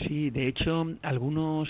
Sí, 0.07 0.29
de 0.29 0.47
hecho, 0.47 0.85
algunos 1.01 1.67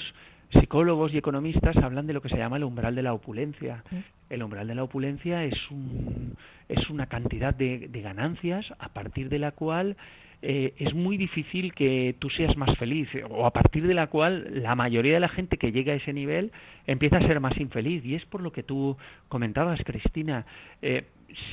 psicólogos 0.52 1.14
y 1.14 1.18
economistas 1.18 1.78
hablan 1.78 2.08
de 2.08 2.14
lo 2.14 2.22
que 2.22 2.30
se 2.30 2.38
llama 2.38 2.58
el 2.58 2.64
umbral 2.64 2.96
de 2.96 3.04
la 3.04 3.14
opulencia. 3.14 3.84
El 4.30 4.44
umbral 4.44 4.68
de 4.68 4.76
la 4.76 4.84
opulencia 4.84 5.44
es, 5.44 5.56
un, 5.72 6.36
es 6.68 6.90
una 6.90 7.08
cantidad 7.08 7.54
de, 7.54 7.88
ganancias 8.02 8.66
a 8.80 8.90
partir 8.90 9.30
de 9.30 9.40
la 9.40 9.52
cual 9.52 9.98
eh, 10.42 10.74
es 10.78 10.94
muy 10.94 11.18
difícil 11.18 11.74
que 11.74 12.16
tú 12.18 12.30
seas 12.30 12.56
más 12.56 12.78
feliz 12.78 13.10
o 13.30 13.46
a 13.46 13.52
partir 13.52 13.86
de 13.86 13.94
la 13.94 14.08
cual 14.08 14.62
la 14.64 14.76
mayoría 14.76 15.14
de 15.14 15.20
la 15.20 15.28
gente 15.28 15.58
que 15.58 15.72
llega 15.72 15.92
a 15.94 15.98
ese 15.98 16.14
nivel 16.14 16.52
empieza 16.88 17.18
a 17.18 17.28
ser 17.28 17.40
más 17.40 17.58
infeliz. 17.60 18.06
Y 18.06 18.16
es 18.16 18.26
por 18.26 18.42
lo 18.42 18.52
que 18.52 18.64
tú 18.64 18.98
comentabas 19.28 19.82
Cristina. 19.84 20.46
Eh, 20.82 21.04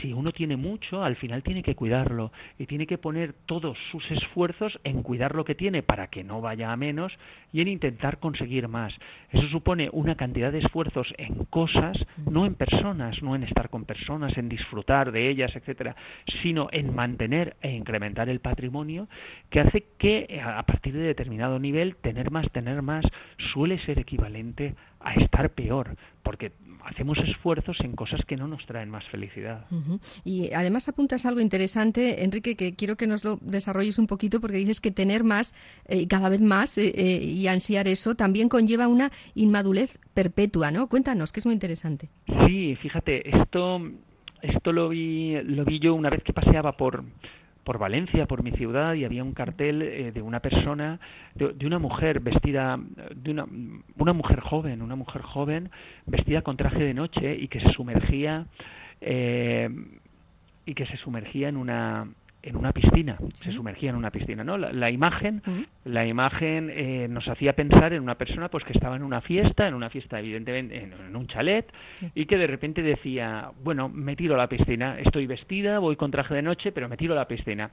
si 0.00 0.12
uno 0.12 0.32
tiene 0.32 0.56
mucho, 0.56 1.02
al 1.02 1.16
final 1.16 1.42
tiene 1.42 1.62
que 1.62 1.74
cuidarlo 1.74 2.32
y 2.58 2.66
tiene 2.66 2.86
que 2.86 2.98
poner 2.98 3.34
todos 3.46 3.76
sus 3.90 4.10
esfuerzos 4.10 4.78
en 4.84 5.02
cuidar 5.02 5.34
lo 5.34 5.44
que 5.44 5.54
tiene 5.54 5.82
para 5.82 6.08
que 6.08 6.24
no 6.24 6.40
vaya 6.40 6.72
a 6.72 6.76
menos 6.76 7.12
y 7.52 7.60
en 7.60 7.68
intentar 7.68 8.18
conseguir 8.18 8.68
más. 8.68 8.94
Eso 9.30 9.48
supone 9.48 9.88
una 9.92 10.16
cantidad 10.16 10.52
de 10.52 10.58
esfuerzos 10.58 11.12
en 11.18 11.44
cosas, 11.46 11.96
no 12.30 12.46
en 12.46 12.54
personas, 12.54 13.22
no 13.22 13.34
en 13.34 13.42
estar 13.42 13.70
con 13.70 13.84
personas, 13.84 14.36
en 14.36 14.48
disfrutar 14.48 15.12
de 15.12 15.28
ellas, 15.28 15.54
etcétera, 15.54 15.96
sino 16.42 16.68
en 16.72 16.94
mantener 16.94 17.56
e 17.60 17.72
incrementar 17.72 18.28
el 18.28 18.40
patrimonio 18.40 19.08
que 19.50 19.60
hace 19.60 19.86
que 19.98 20.40
a 20.42 20.64
partir 20.64 20.94
de 20.94 21.00
determinado 21.00 21.58
nivel 21.58 21.96
tener 21.96 22.30
más, 22.30 22.50
tener 22.52 22.82
más 22.82 23.04
suele 23.52 23.78
ser 23.80 23.98
equivalente 23.98 24.74
a 25.06 25.14
estar 25.14 25.50
peor, 25.50 25.96
porque 26.22 26.52
hacemos 26.84 27.18
esfuerzos 27.18 27.78
en 27.80 27.94
cosas 27.94 28.24
que 28.26 28.36
no 28.36 28.48
nos 28.48 28.64
traen 28.66 28.90
más 28.90 29.04
felicidad. 29.08 29.66
Y 30.24 30.52
además 30.52 30.88
apuntas 30.88 31.26
algo 31.26 31.40
interesante, 31.40 32.24
Enrique, 32.24 32.56
que 32.56 32.74
quiero 32.74 32.96
que 32.96 33.06
nos 33.06 33.24
lo 33.24 33.36
desarrolles 33.40 33.98
un 33.98 34.06
poquito, 34.06 34.40
porque 34.40 34.56
dices 34.56 34.80
que 34.80 34.90
tener 34.90 35.24
más, 35.24 35.54
eh, 35.86 36.08
cada 36.08 36.28
vez 36.28 36.40
más, 36.40 36.76
eh, 36.78 36.92
eh, 36.94 37.24
y 37.24 37.46
ansiar 37.46 37.86
eso, 37.88 38.14
también 38.14 38.48
conlleva 38.48 38.88
una 38.88 39.10
inmadurez 39.34 39.98
perpetua, 40.14 40.70
¿no? 40.70 40.88
Cuéntanos, 40.88 41.32
que 41.32 41.40
es 41.40 41.46
muy 41.46 41.54
interesante. 41.54 42.08
Sí, 42.46 42.76
fíjate, 42.76 43.36
esto, 43.36 43.80
esto 44.42 44.72
lo 44.72 44.88
vi, 44.88 45.40
lo 45.42 45.64
vi 45.64 45.78
yo 45.78 45.94
una 45.94 46.10
vez 46.10 46.22
que 46.24 46.32
paseaba 46.32 46.76
por 46.76 47.04
por 47.66 47.78
Valencia, 47.78 48.26
por 48.26 48.44
mi 48.44 48.52
ciudad, 48.52 48.94
y 48.94 49.04
había 49.04 49.24
un 49.24 49.32
cartel 49.32 49.82
eh, 49.82 50.12
de 50.12 50.22
una 50.22 50.38
persona, 50.38 51.00
de, 51.34 51.66
una 51.66 51.80
mujer 51.80 52.20
vestida, 52.20 52.78
de 53.12 53.30
una, 53.32 53.44
una 53.98 54.12
mujer 54.12 54.38
joven, 54.38 54.82
una 54.82 54.94
mujer 54.94 55.20
joven 55.22 55.68
vestida 56.06 56.42
con 56.42 56.56
traje 56.56 56.84
de 56.84 56.94
noche 56.94 57.34
y 57.34 57.48
que 57.48 57.58
se 57.60 57.70
sumergía 57.70 58.46
eh, 59.00 59.68
y 60.64 60.74
que 60.74 60.86
se 60.86 60.96
sumergía 60.98 61.48
en 61.48 61.56
una 61.56 62.06
en 62.46 62.56
una 62.56 62.72
piscina, 62.72 63.18
se 63.32 63.50
sumergía 63.50 63.90
en 63.90 63.96
una 63.96 64.10
piscina, 64.10 64.44
¿no? 64.44 64.56
La, 64.56 64.90
imagen, 64.90 65.42
la 65.84 66.06
imagen 66.06 66.70
eh, 66.72 67.08
nos 67.10 67.26
hacía 67.26 67.54
pensar 67.54 67.92
en 67.92 68.02
una 68.02 68.14
persona 68.14 68.48
pues 68.48 68.62
que 68.64 68.72
estaba 68.72 68.94
en 68.94 69.02
una 69.02 69.20
fiesta, 69.20 69.66
en 69.66 69.74
una 69.74 69.90
fiesta 69.90 70.20
evidentemente 70.20 70.80
en, 70.80 71.16
un 71.16 71.26
chalet 71.26 71.68
y 72.14 72.26
que 72.26 72.38
de 72.38 72.46
repente 72.46 72.82
decía, 72.82 73.50
bueno, 73.64 73.88
me 73.88 74.14
tiro 74.14 74.34
a 74.34 74.38
la 74.38 74.48
piscina, 74.48 74.98
estoy 75.00 75.26
vestida, 75.26 75.80
voy 75.80 75.96
con 75.96 76.12
traje 76.12 76.34
de 76.34 76.42
noche, 76.42 76.70
pero 76.70 76.88
me 76.88 76.96
tiro 76.96 77.14
a 77.14 77.16
la 77.16 77.26
piscina. 77.26 77.72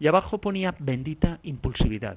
Y 0.00 0.06
abajo 0.06 0.38
ponía 0.38 0.74
bendita 0.78 1.38
impulsividad. 1.42 2.16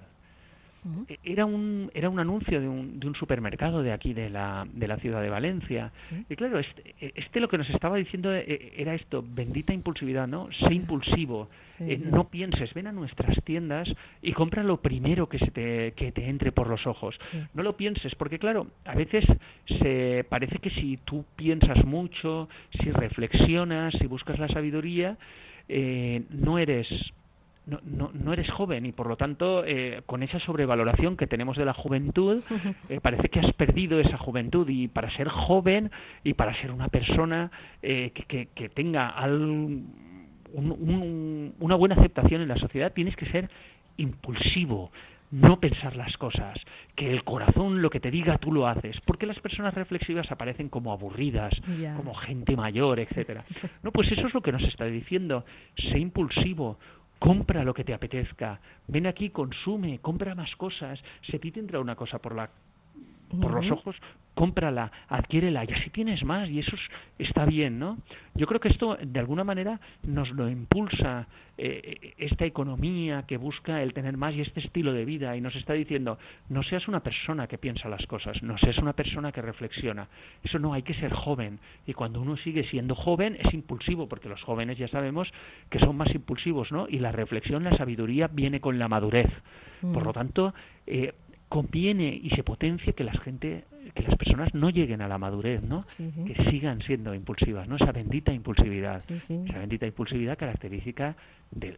E, 1.07 1.19
era 1.23 1.45
un, 1.45 1.91
era 1.93 2.09
un 2.09 2.19
anuncio 2.19 2.59
de 2.59 2.67
un, 2.67 2.99
de 2.99 3.07
un 3.07 3.15
supermercado 3.15 3.83
de 3.83 3.91
aquí, 3.91 4.13
de 4.13 4.29
la, 4.29 4.67
de 4.71 4.87
la 4.87 4.97
ciudad 4.97 5.21
de 5.21 5.29
Valencia. 5.29 5.91
Y 6.29 6.35
claro, 6.35 6.59
este, 6.59 6.95
este, 6.99 7.39
lo 7.39 7.47
que 7.47 7.57
nos 7.57 7.69
estaba 7.69 7.97
diciendo 7.97 8.33
e, 8.33 8.41
e, 8.41 8.73
era 8.81 8.93
esto, 8.93 9.23
bendita 9.27 9.73
impulsividad, 9.73 10.27
¿no? 10.27 10.49
Sé 10.51 10.73
impulsivo, 10.73 11.49
eh, 11.79 11.99
no 12.11 12.29
pienses, 12.29 12.73
ven 12.73 12.87
a 12.87 12.91
nuestras 12.91 13.43
tiendas 13.43 13.87
y 14.21 14.33
compra 14.33 14.63
lo 14.63 14.81
primero 14.81 15.29
que, 15.29 15.39
se 15.39 15.51
te, 15.51 15.93
que 15.93 16.11
te 16.11 16.27
entre 16.27 16.51
por 16.51 16.67
los 16.67 16.85
ojos. 16.87 17.15
No 17.53 17.63
lo 17.63 17.77
pienses, 17.77 18.15
porque 18.15 18.39
claro, 18.39 18.67
a 18.85 18.95
veces 18.95 19.25
se 19.79 20.25
parece 20.29 20.59
que 20.59 20.69
si 20.71 20.97
tú 20.97 21.25
piensas 21.35 21.83
mucho, 21.85 22.49
si 22.81 22.91
reflexionas, 22.91 23.93
si 23.99 24.07
buscas 24.07 24.39
la 24.39 24.47
sabiduría, 24.47 25.17
eh, 25.69 26.23
no 26.29 26.57
eres 26.57 26.87
no, 27.67 27.81
no, 27.83 28.11
no, 28.13 28.33
eres 28.33 28.49
joven 28.49 28.85
y 28.85 28.93
por 28.93 29.07
lo 29.07 29.17
tanto 29.17 29.65
eh, 29.65 30.01
con 30.05 30.23
esa 30.23 30.39
sobrevaloración 30.39 31.17
que 31.17 31.27
tenemos 31.27 31.57
de 31.57 31.65
la 31.65 31.73
juventud 31.73 32.41
eh, 32.89 32.99
parece 33.01 33.27
que 33.29 33.41
has 33.41 33.53
perdido 33.53 33.99
esa 33.99 34.17
juventud. 34.17 34.67
Y 34.69 34.87
para 34.87 35.11
ser 35.11 35.27
joven 35.27 35.91
y 36.23 36.33
para 36.33 36.59
ser 36.61 36.71
una 36.71 36.87
persona 36.87 37.51
eh, 37.81 38.11
que, 38.11 38.47
que, 38.47 38.69
tenga 38.69 39.15
una 40.53 41.75
buena 41.75 41.95
aceptación 41.95 42.41
en 42.41 42.47
la 42.47 42.57
sociedad 42.57 42.93
tienes 42.93 43.15
que 43.15 43.25
ser 43.27 43.49
impulsivo 43.97 44.91
no 45.31 45.59
pensar 45.59 45.95
las 45.95 46.15
cosas, 46.17 46.57
que 46.95 47.11
el 47.11 47.23
corazón 47.23 47.81
lo 47.81 47.89
que 47.89 47.99
te 47.99 48.11
diga 48.11 48.37
tú 48.37 48.51
lo 48.51 48.67
haces, 48.67 48.95
porque 49.05 49.25
las 49.25 49.39
personas 49.39 49.73
reflexivas 49.73 50.31
aparecen 50.31 50.69
como 50.69 50.91
aburridas, 50.93 51.53
como 51.97 52.13
gente 52.13 52.55
mayor, 52.55 52.99
etcétera. 52.99 53.43
No, 53.83 53.91
pues 53.91 54.11
eso 54.11 54.27
es 54.27 54.33
lo 54.33 54.41
que 54.41 54.51
nos 54.51 54.63
está 54.63 54.85
diciendo, 54.85 55.45
sé 55.77 55.99
impulsivo, 55.99 56.77
compra 57.19 57.63
lo 57.63 57.73
que 57.73 57.83
te 57.83 57.93
apetezca, 57.93 58.59
ven 58.87 59.07
aquí, 59.07 59.29
consume, 59.29 59.99
compra 59.99 60.35
más 60.35 60.55
cosas, 60.55 60.99
se 61.29 61.39
te 61.39 61.59
entra 61.59 61.79
una 61.79 61.95
cosa 61.95 62.19
por 62.19 62.35
la 62.35 62.49
por 63.29 63.51
los 63.51 63.71
ojos, 63.71 63.95
cómprala, 64.37 64.91
adquiérela 65.07 65.65
y 65.65 65.73
así 65.73 65.89
tienes 65.89 66.23
más 66.23 66.47
y 66.47 66.59
eso 66.59 66.77
está 67.17 67.45
bien, 67.45 67.79
¿no? 67.79 67.97
Yo 68.35 68.45
creo 68.45 68.59
que 68.59 68.69
esto 68.69 68.95
de 69.01 69.19
alguna 69.19 69.43
manera 69.43 69.79
nos 70.03 70.29
lo 70.29 70.47
impulsa 70.47 71.27
eh, 71.57 72.13
esta 72.19 72.45
economía 72.45 73.23
que 73.27 73.37
busca 73.37 73.81
el 73.81 73.93
tener 73.93 74.15
más 74.15 74.35
y 74.35 74.41
este 74.41 74.59
estilo 74.59 74.93
de 74.93 75.05
vida 75.05 75.35
y 75.35 75.41
nos 75.41 75.55
está 75.55 75.73
diciendo 75.73 76.19
no 76.49 76.61
seas 76.61 76.87
una 76.87 76.99
persona 76.99 77.47
que 77.47 77.57
piensa 77.57 77.89
las 77.89 78.05
cosas, 78.05 78.43
no 78.43 78.59
seas 78.59 78.77
una 78.77 78.93
persona 78.93 79.31
que 79.31 79.41
reflexiona. 79.41 80.07
Eso 80.43 80.59
no, 80.59 80.73
hay 80.73 80.83
que 80.83 80.93
ser 80.93 81.11
joven 81.13 81.59
y 81.87 81.93
cuando 81.93 82.21
uno 82.21 82.37
sigue 82.37 82.63
siendo 82.69 82.93
joven 82.93 83.37
es 83.39 83.51
impulsivo 83.55 84.07
porque 84.07 84.29
los 84.29 84.43
jóvenes 84.43 84.77
ya 84.77 84.87
sabemos 84.87 85.27
que 85.71 85.79
son 85.79 85.97
más 85.97 86.13
impulsivos, 86.13 86.71
¿no? 86.71 86.87
Y 86.87 86.99
la 86.99 87.11
reflexión, 87.11 87.63
la 87.63 87.75
sabiduría 87.75 88.27
viene 88.27 88.61
con 88.61 88.77
la 88.77 88.87
madurez. 88.87 89.31
Por 89.81 90.03
lo 90.03 90.13
tanto, 90.13 90.55
eh, 90.87 91.13
conviene 91.49 92.19
y 92.21 92.29
se 92.31 92.43
potencia 92.43 92.93
que 92.93 93.03
la 93.03 93.13
gente 93.19 93.63
que 93.95 94.03
las 94.03 94.17
personas 94.17 94.53
no 94.53 94.69
lleguen 94.69 95.01
a 95.01 95.07
la 95.07 95.17
madurez, 95.17 95.63
¿no? 95.63 95.79
Que 95.97 96.35
sigan 96.51 96.81
siendo 96.81 97.13
impulsivas, 97.15 97.67
¿no? 97.67 97.77
Esa 97.77 97.91
bendita 97.91 98.33
impulsividad, 98.33 99.01
esa 99.09 99.59
bendita 99.59 99.85
impulsividad 99.85 100.37
característica 100.37 101.15
de, 101.51 101.77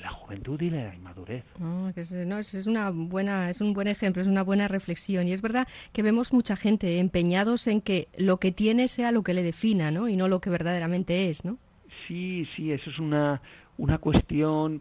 la 0.00 0.10
juventud 0.10 0.60
y 0.60 0.68
de 0.68 0.84
la 0.84 0.94
inmadurez. 0.94 1.44
No, 1.58 1.88
es, 1.88 2.12
es, 2.12 2.66
una 2.66 2.90
buena, 2.90 3.48
es 3.48 3.60
un 3.60 3.72
buen 3.72 3.88
ejemplo, 3.88 4.20
es 4.20 4.28
una 4.28 4.42
buena 4.42 4.68
reflexión 4.68 5.26
y 5.26 5.32
es 5.32 5.40
verdad 5.40 5.66
que 5.92 6.02
vemos 6.02 6.32
mucha 6.32 6.56
gente 6.56 7.00
empeñados 7.00 7.66
en 7.66 7.80
que 7.80 8.08
lo 8.18 8.36
que 8.36 8.52
tiene 8.52 8.86
sea 8.86 9.12
lo 9.12 9.22
que 9.22 9.34
le 9.34 9.42
defina, 9.42 9.90
¿no? 9.90 10.08
Y 10.08 10.16
no 10.16 10.28
lo 10.28 10.40
que 10.40 10.50
verdaderamente 10.50 11.30
es, 11.30 11.44
¿no? 11.44 11.58
Sí, 12.06 12.46
sí, 12.54 12.70
eso 12.70 12.90
es 12.90 12.98
una 12.98 13.40
una 13.78 13.98
cuestión 13.98 14.80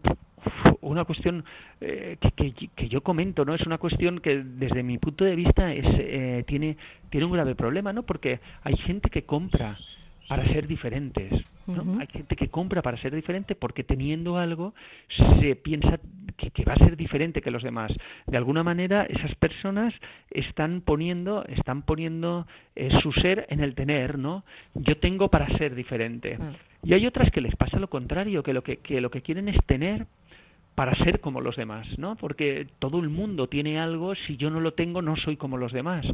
una 0.90 1.06
cuestión 1.06 1.44
eh, 1.82 2.18
que, 2.36 2.54
que, 2.76 2.88
yo 2.88 3.02
comento, 3.02 3.46
¿no? 3.46 3.56
Es 3.56 3.66
una 3.66 3.78
cuestión 3.78 4.20
que 4.20 4.44
desde 4.44 4.84
mi 4.84 4.98
punto 4.98 5.26
de 5.26 5.36
vista 5.36 5.74
es, 5.74 5.86
eh, 5.88 6.44
tiene, 6.48 6.78
tiene 7.10 7.26
un 7.26 7.32
grave 7.32 7.56
problema, 7.56 7.92
¿no? 7.94 8.04
Porque 8.04 8.40
hay 8.64 8.78
gente 8.78 9.10
que 9.10 9.24
compra 9.24 9.78
para 10.28 10.44
ser 10.48 10.68
diferentes. 10.68 11.32
¿no? 11.68 12.00
Hay 12.00 12.08
gente 12.08 12.36
que 12.36 12.50
compra 12.50 12.82
para 12.82 12.98
ser 12.98 13.14
diferente 13.14 13.56
porque 13.56 13.84
teniendo 13.84 14.38
algo 14.38 14.74
se 15.40 15.56
piensa 15.56 16.00
que, 16.38 16.52
que, 16.52 16.66
va 16.66 16.74
a 16.74 16.78
ser 16.78 16.98
diferente 16.98 17.42
que 17.42 17.52
los 17.52 17.64
demás. 17.64 17.92
De 18.26 18.38
alguna 18.38 18.64
manera 18.64 19.04
esas 19.04 19.36
personas 19.36 19.94
están 20.32 20.82
poniendo, 20.82 21.46
están 21.46 21.84
poniendo 21.84 22.48
eh, 22.76 22.90
su 23.02 23.12
ser 23.12 23.46
en 23.50 23.60
el 23.62 23.76
tener, 23.76 24.18
¿no? 24.18 24.44
Yo 24.74 24.98
tengo 24.98 25.30
para 25.30 25.48
ser 25.58 25.76
diferente. 25.76 26.38
Ah. 26.40 26.54
Y 26.84 26.94
hay 26.94 27.06
otras 27.08 27.32
que 27.32 27.42
les 27.42 27.56
pasa 27.56 27.80
lo 27.80 27.90
contrario, 27.90 28.44
que 28.44 28.54
lo 28.54 28.64
que, 28.64 28.78
que 28.78 29.02
lo 29.02 29.10
que 29.10 29.22
quieren 29.22 29.48
es 29.48 29.58
tener 29.66 30.06
para 30.76 30.94
ser 31.06 31.22
como 31.22 31.40
los 31.40 31.56
demás, 31.56 31.88
¿no? 31.98 32.18
Porque 32.18 32.68
todo 32.80 33.00
el 33.00 33.10
mundo 33.10 33.48
tiene 33.48 33.80
algo, 33.80 34.14
si 34.14 34.36
yo 34.36 34.50
no 34.50 34.60
lo 34.60 34.74
tengo 34.74 35.02
no 35.02 35.16
soy 35.16 35.38
como 35.38 35.58
los 35.58 35.72
demás. 35.72 36.06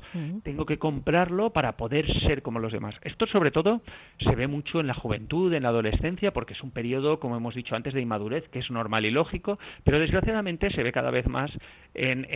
Tengo 0.43 0.67
que 0.67 0.77
comprarlo 0.77 1.49
para 1.49 1.77
poder 1.77 2.05
ser 2.21 2.43
como 2.43 2.59
los 2.59 2.71
demás. 2.71 2.95
Esto 3.01 3.25
sobre 3.25 3.49
todo 3.49 3.81
se 4.19 4.35
ve 4.35 4.47
mucho 4.47 4.79
en 4.79 4.85
la 4.85 4.93
juventud, 4.93 5.51
en 5.53 5.63
la 5.63 5.69
adolescencia, 5.69 6.31
porque 6.31 6.53
es 6.53 6.61
un 6.61 6.69
periodo, 6.69 7.19
como 7.19 7.35
hemos 7.35 7.55
dicho 7.55 7.75
antes, 7.75 7.95
de 7.95 8.01
inmadurez, 8.01 8.47
que 8.49 8.59
es 8.59 8.69
normal 8.69 9.05
y 9.05 9.11
lógico, 9.11 9.57
pero 9.83 9.99
desgraciadamente 9.99 10.69
se 10.69 10.83
ve 10.83 10.91
cada 10.91 11.09
vez 11.09 11.27
más 11.27 11.51
en, 11.95 12.27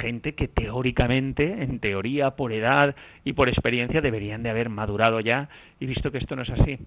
gente 0.00 0.34
que 0.34 0.48
teóricamente, 0.48 1.62
en 1.62 1.78
teoría, 1.78 2.32
por 2.32 2.52
edad 2.52 2.96
y 3.24 3.34
por 3.34 3.48
experiencia, 3.48 4.00
deberían 4.00 4.42
de 4.42 4.50
haber 4.50 4.68
madurado 4.68 5.20
ya 5.20 5.48
y 5.78 5.86
visto 5.86 6.10
que 6.10 6.18
esto 6.18 6.34
no 6.34 6.42
es 6.42 6.50
así. 6.50 6.78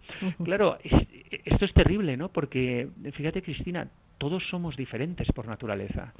Claro, 0.43 0.77
esto 1.45 1.65
es 1.65 1.73
terrible, 1.73 2.17
¿no? 2.17 2.29
Porque, 2.29 2.89
fíjate, 3.13 3.41
Cristina, 3.41 3.87
todos 4.21 4.43
somos 4.51 4.77
diferentes 4.77 5.27
por 5.31 5.47
naturaleza. 5.47 6.13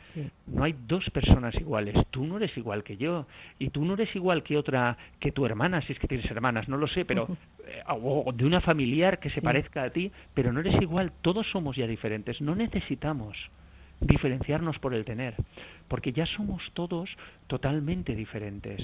No 0.47 0.63
hay 0.63 0.73
dos 0.87 1.07
personas 1.11 1.53
iguales. 1.53 1.95
Tú 2.09 2.25
no 2.25 2.37
eres 2.37 2.57
igual 2.57 2.83
que 2.83 2.97
yo 2.97 3.27
y 3.59 3.69
tú 3.69 3.85
no 3.85 3.93
eres 3.93 4.15
igual 4.15 4.41
que 4.41 4.57
otra, 4.57 4.97
que 5.19 5.31
tu 5.31 5.45
hermana, 5.45 5.83
si 5.83 5.93
es 5.93 5.99
que 5.99 6.07
tienes 6.07 6.25
hermanas, 6.31 6.67
no 6.67 6.77
lo 6.77 6.87
sé, 6.87 7.05
pero 7.05 7.27
eh, 7.63 7.83
o 7.87 8.33
de 8.33 8.43
una 8.43 8.59
familiar 8.59 9.19
que 9.19 9.29
se 9.29 9.43
parezca 9.43 9.83
a 9.83 9.91
ti, 9.91 10.11
pero 10.33 10.51
no 10.51 10.61
eres 10.61 10.81
igual. 10.81 11.11
Todos 11.21 11.45
somos 11.51 11.75
ya 11.75 11.85
diferentes. 11.85 12.41
No 12.41 12.55
necesitamos 12.55 13.37
diferenciarnos 13.99 14.79
por 14.79 14.95
el 14.95 15.05
tener, 15.05 15.35
porque 15.87 16.11
ya 16.11 16.25
somos 16.25 16.63
todos 16.73 17.07
totalmente 17.45 18.15
diferentes. 18.15 18.81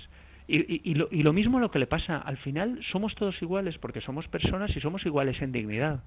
Y, 0.48 0.94
lo, 0.94 1.10
y 1.12 1.24
lo 1.24 1.34
mismo 1.34 1.60
lo 1.60 1.72
que 1.72 1.80
le 1.80 1.88
pasa, 1.88 2.20
al 2.20 2.38
final 2.38 2.80
somos 2.92 3.16
todos 3.16 3.42
iguales 3.42 3.80
porque 3.80 4.00
somos 4.00 4.28
personas 4.28 4.78
y 4.78 4.80
somos 4.80 5.04
iguales 5.08 5.42
en 5.42 5.52
dignidad. 5.52 6.04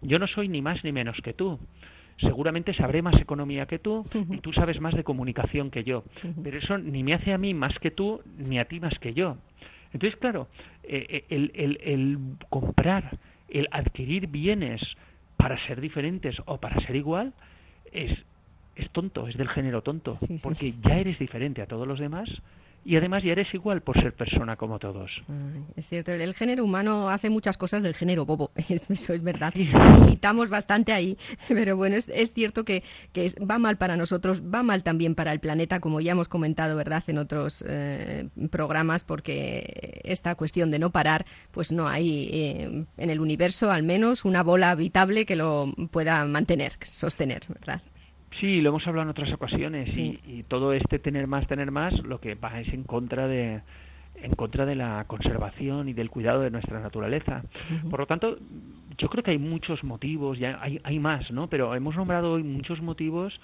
Yo 0.00 0.20
no 0.20 0.28
soy 0.28 0.48
ni 0.48 0.62
más 0.62 0.84
ni 0.84 0.92
menos 0.92 1.16
que 1.22 1.32
tú 1.32 1.58
seguramente 2.18 2.74
sabré 2.74 3.02
más 3.02 3.20
economía 3.20 3.66
que 3.66 3.78
tú 3.78 4.04
y 4.14 4.38
tú 4.38 4.52
sabes 4.52 4.80
más 4.80 4.94
de 4.94 5.04
comunicación 5.04 5.70
que 5.70 5.84
yo. 5.84 6.04
Pero 6.42 6.58
eso 6.58 6.78
ni 6.78 7.02
me 7.02 7.14
hace 7.14 7.32
a 7.32 7.38
mí 7.38 7.54
más 7.54 7.78
que 7.78 7.90
tú, 7.90 8.20
ni 8.38 8.58
a 8.58 8.66
ti 8.66 8.80
más 8.80 8.98
que 8.98 9.14
yo. 9.14 9.36
Entonces, 9.92 10.18
claro, 10.18 10.48
eh, 10.82 11.24
eh, 11.28 11.78
el, 11.84 12.18
comprar, 12.48 13.18
el 13.48 13.68
adquirir 13.70 14.26
bienes 14.28 14.80
para 15.36 15.58
ser 15.66 15.80
diferentes 15.80 16.36
o 16.46 16.58
para 16.58 16.80
ser 16.86 16.96
igual, 16.96 17.34
es, 17.92 18.18
es 18.76 18.90
tonto, 18.90 19.28
es 19.28 19.36
del 19.36 19.48
género 19.48 19.82
tonto, 19.82 20.18
porque 20.42 20.72
ya 20.72 20.98
eres 20.98 21.18
diferente 21.18 21.60
a 21.60 21.66
todos 21.66 21.86
los 21.86 21.98
demás 21.98 22.28
y 22.84 22.96
además 22.96 23.22
ya 23.22 23.32
eres 23.32 23.52
igual 23.54 23.80
por 23.80 24.00
ser 24.00 24.12
persona 24.14 24.56
como 24.56 24.78
todos. 24.78 25.10
es 25.76 25.86
cierto, 25.86 26.12
el 26.12 26.34
género 26.34 26.64
humano 26.64 27.10
hace 27.10 27.30
muchas 27.30 27.56
cosas 27.56 27.82
del 27.82 27.94
género 27.94 28.26
bobo, 28.26 28.50
eso 28.68 29.12
es 29.12 29.22
verdad. 29.22 29.54
Militamos 29.54 30.48
bastante 30.48 30.92
ahí, 30.92 31.16
pero 31.48 31.76
bueno, 31.76 31.96
es, 31.96 32.32
cierto 32.32 32.64
que, 32.64 32.82
va 33.38 33.58
mal 33.58 33.76
para 33.76 33.96
nosotros, 33.96 34.42
va 34.42 34.62
mal 34.62 34.82
también 34.82 35.14
para 35.14 35.32
el 35.32 35.40
planeta, 35.40 35.80
como 35.80 36.00
ya 36.00 36.12
hemos 36.12 36.28
comentado, 36.28 36.76
¿verdad?, 36.76 37.04
en 37.06 37.18
otros 37.18 37.64
eh, 37.68 38.28
programas, 38.50 39.04
porque 39.04 40.00
esta 40.04 40.34
cuestión 40.34 40.70
de 40.70 40.78
no 40.78 40.90
parar, 40.90 41.24
pues 41.50 41.72
no 41.72 41.88
hay 41.88 42.30
eh, 42.32 42.86
en 42.96 43.10
el 43.10 43.20
universo 43.20 43.70
al 43.70 43.82
menos 43.82 44.24
una 44.24 44.42
bola 44.42 44.70
habitable 44.70 45.24
que 45.24 45.36
lo 45.36 45.72
pueda 45.90 46.24
mantener, 46.24 46.72
sostener, 46.82 47.42
¿verdad? 47.48 47.82
Sí, 48.40 48.60
lo 48.60 48.70
hemos 48.70 48.86
hablado 48.86 49.04
en 49.04 49.10
otras 49.10 49.32
ocasiones 49.32 49.96
y, 49.96 50.44
todo 50.48 50.72
este 50.72 50.98
tener 50.98 51.26
más, 51.26 51.46
tener 51.46 51.70
más, 51.70 51.94
lo 52.04 52.20
que 52.20 52.34
va 52.34 52.60
es 52.60 52.68
en 52.72 52.84
contra 52.84 53.26
de 53.26 53.62
en 54.14 54.34
contra 54.36 54.66
de 54.66 54.76
la 54.76 55.04
conservación 55.08 55.88
y 55.88 55.94
del 55.94 56.10
cuidado 56.10 56.42
de 56.42 56.50
nuestra 56.50 56.78
naturaleza. 56.80 57.42
Por 57.90 58.00
lo 58.00 58.06
tanto, 58.06 58.36
yo 58.98 59.08
creo 59.08 59.24
que 59.24 59.32
hay 59.32 59.38
muchos 59.38 59.82
motivos, 59.82 60.38
ya 60.38 60.58
hay, 60.60 60.80
hay 60.84 60.98
más, 61.00 61.30
¿no? 61.30 61.48
Pero 61.48 61.74
hemos 61.74 61.96
nombrado 61.96 62.32
hoy 62.32 62.42
muchos 62.44 62.80
motivos 62.82 63.40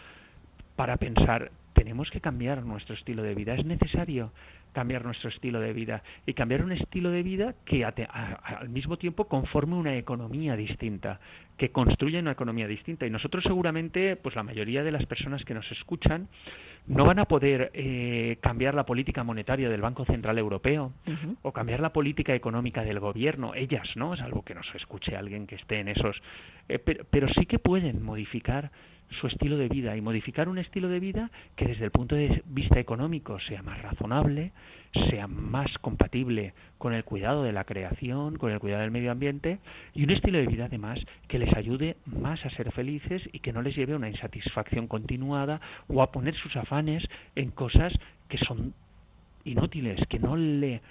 para 0.76 0.96
pensar, 0.96 1.50
tenemos 1.78 2.10
que 2.10 2.20
cambiar 2.20 2.64
nuestro 2.64 2.96
estilo 2.96 3.22
de 3.22 3.36
vida, 3.36 3.54
es 3.54 3.64
necesario 3.64 4.32
cambiar 4.72 5.04
nuestro 5.04 5.30
estilo 5.30 5.60
de 5.60 5.72
vida 5.72 6.02
y 6.26 6.34
cambiar 6.34 6.64
un 6.64 6.72
estilo 6.72 7.10
de 7.10 7.22
vida 7.22 7.54
que 7.64 7.84
al 7.84 8.68
mismo 8.68 8.96
tiempo 8.96 9.28
conforme 9.28 9.76
una 9.76 9.96
economía 9.96 10.56
distinta, 10.56 11.20
que 11.56 11.70
construya 11.70 12.18
una 12.18 12.32
economía 12.32 12.66
distinta. 12.66 13.06
Y 13.06 13.10
nosotros 13.10 13.44
seguramente, 13.44 14.16
pues 14.16 14.34
la 14.34 14.42
mayoría 14.42 14.82
de 14.82 14.90
las 14.90 15.06
personas 15.06 15.44
que 15.44 15.54
nos 15.54 15.70
escuchan, 15.70 16.28
no 16.88 17.04
van 17.04 17.20
a 17.20 17.26
poder 17.26 17.70
eh, 17.74 18.38
cambiar 18.40 18.74
la 18.74 18.84
política 18.84 19.22
monetaria 19.22 19.68
del 19.68 19.80
Banco 19.80 20.04
Central 20.04 20.38
Europeo 20.38 20.92
o 21.42 21.52
cambiar 21.52 21.80
la 21.80 21.92
política 21.92 22.34
económica 22.34 22.82
del 22.82 22.98
gobierno, 22.98 23.54
ellas, 23.54 23.88
¿no? 23.94 24.14
Es 24.14 24.20
algo 24.20 24.42
que 24.42 24.54
nos 24.54 24.66
escuche 24.74 25.14
alguien 25.14 25.46
que 25.46 25.56
esté 25.56 25.80
en 25.80 25.88
esos. 25.88 26.16
Eh, 26.68 26.78
pero 26.78 27.28
sí 27.28 27.46
que 27.46 27.58
pueden 27.58 28.02
modificar 28.02 28.70
su 29.20 29.26
estilo 29.26 29.56
de 29.56 29.68
vida 29.68 29.96
y 29.96 30.00
modificar 30.00 30.48
un 30.48 30.58
estilo 30.58 30.88
de 30.88 31.00
vida 31.00 31.30
que 31.56 31.66
desde 31.66 31.84
el 31.84 31.90
punto 31.90 32.14
de 32.14 32.42
vista 32.46 32.78
económico 32.78 33.38
sea 33.40 33.62
más 33.62 33.80
razonable, 33.82 34.52
sea 35.10 35.26
más 35.26 35.76
compatible 35.78 36.54
con 36.78 36.92
el 36.92 37.04
cuidado 37.04 37.42
de 37.42 37.52
la 37.52 37.64
creación, 37.64 38.36
con 38.36 38.52
el 38.52 38.60
cuidado 38.60 38.82
del 38.82 38.90
medio 38.90 39.10
ambiente 39.10 39.58
y 39.94 40.04
un 40.04 40.10
estilo 40.10 40.38
de 40.38 40.46
vida 40.46 40.66
además 40.66 40.98
que 41.26 41.38
les 41.38 41.54
ayude 41.56 41.96
más 42.06 42.44
a 42.44 42.50
ser 42.50 42.70
felices 42.72 43.22
y 43.32 43.40
que 43.40 43.52
no 43.52 43.62
les 43.62 43.76
lleve 43.76 43.94
a 43.94 43.96
una 43.96 44.08
insatisfacción 44.10 44.86
continuada 44.86 45.60
o 45.88 46.02
a 46.02 46.12
poner 46.12 46.34
sus 46.34 46.56
afanes 46.56 47.04
en 47.34 47.50
cosas 47.50 47.92
que 48.28 48.38
son 48.38 48.74
inútiles, 49.44 50.06
que 50.08 50.18
no 50.18 50.36
le 50.36 50.82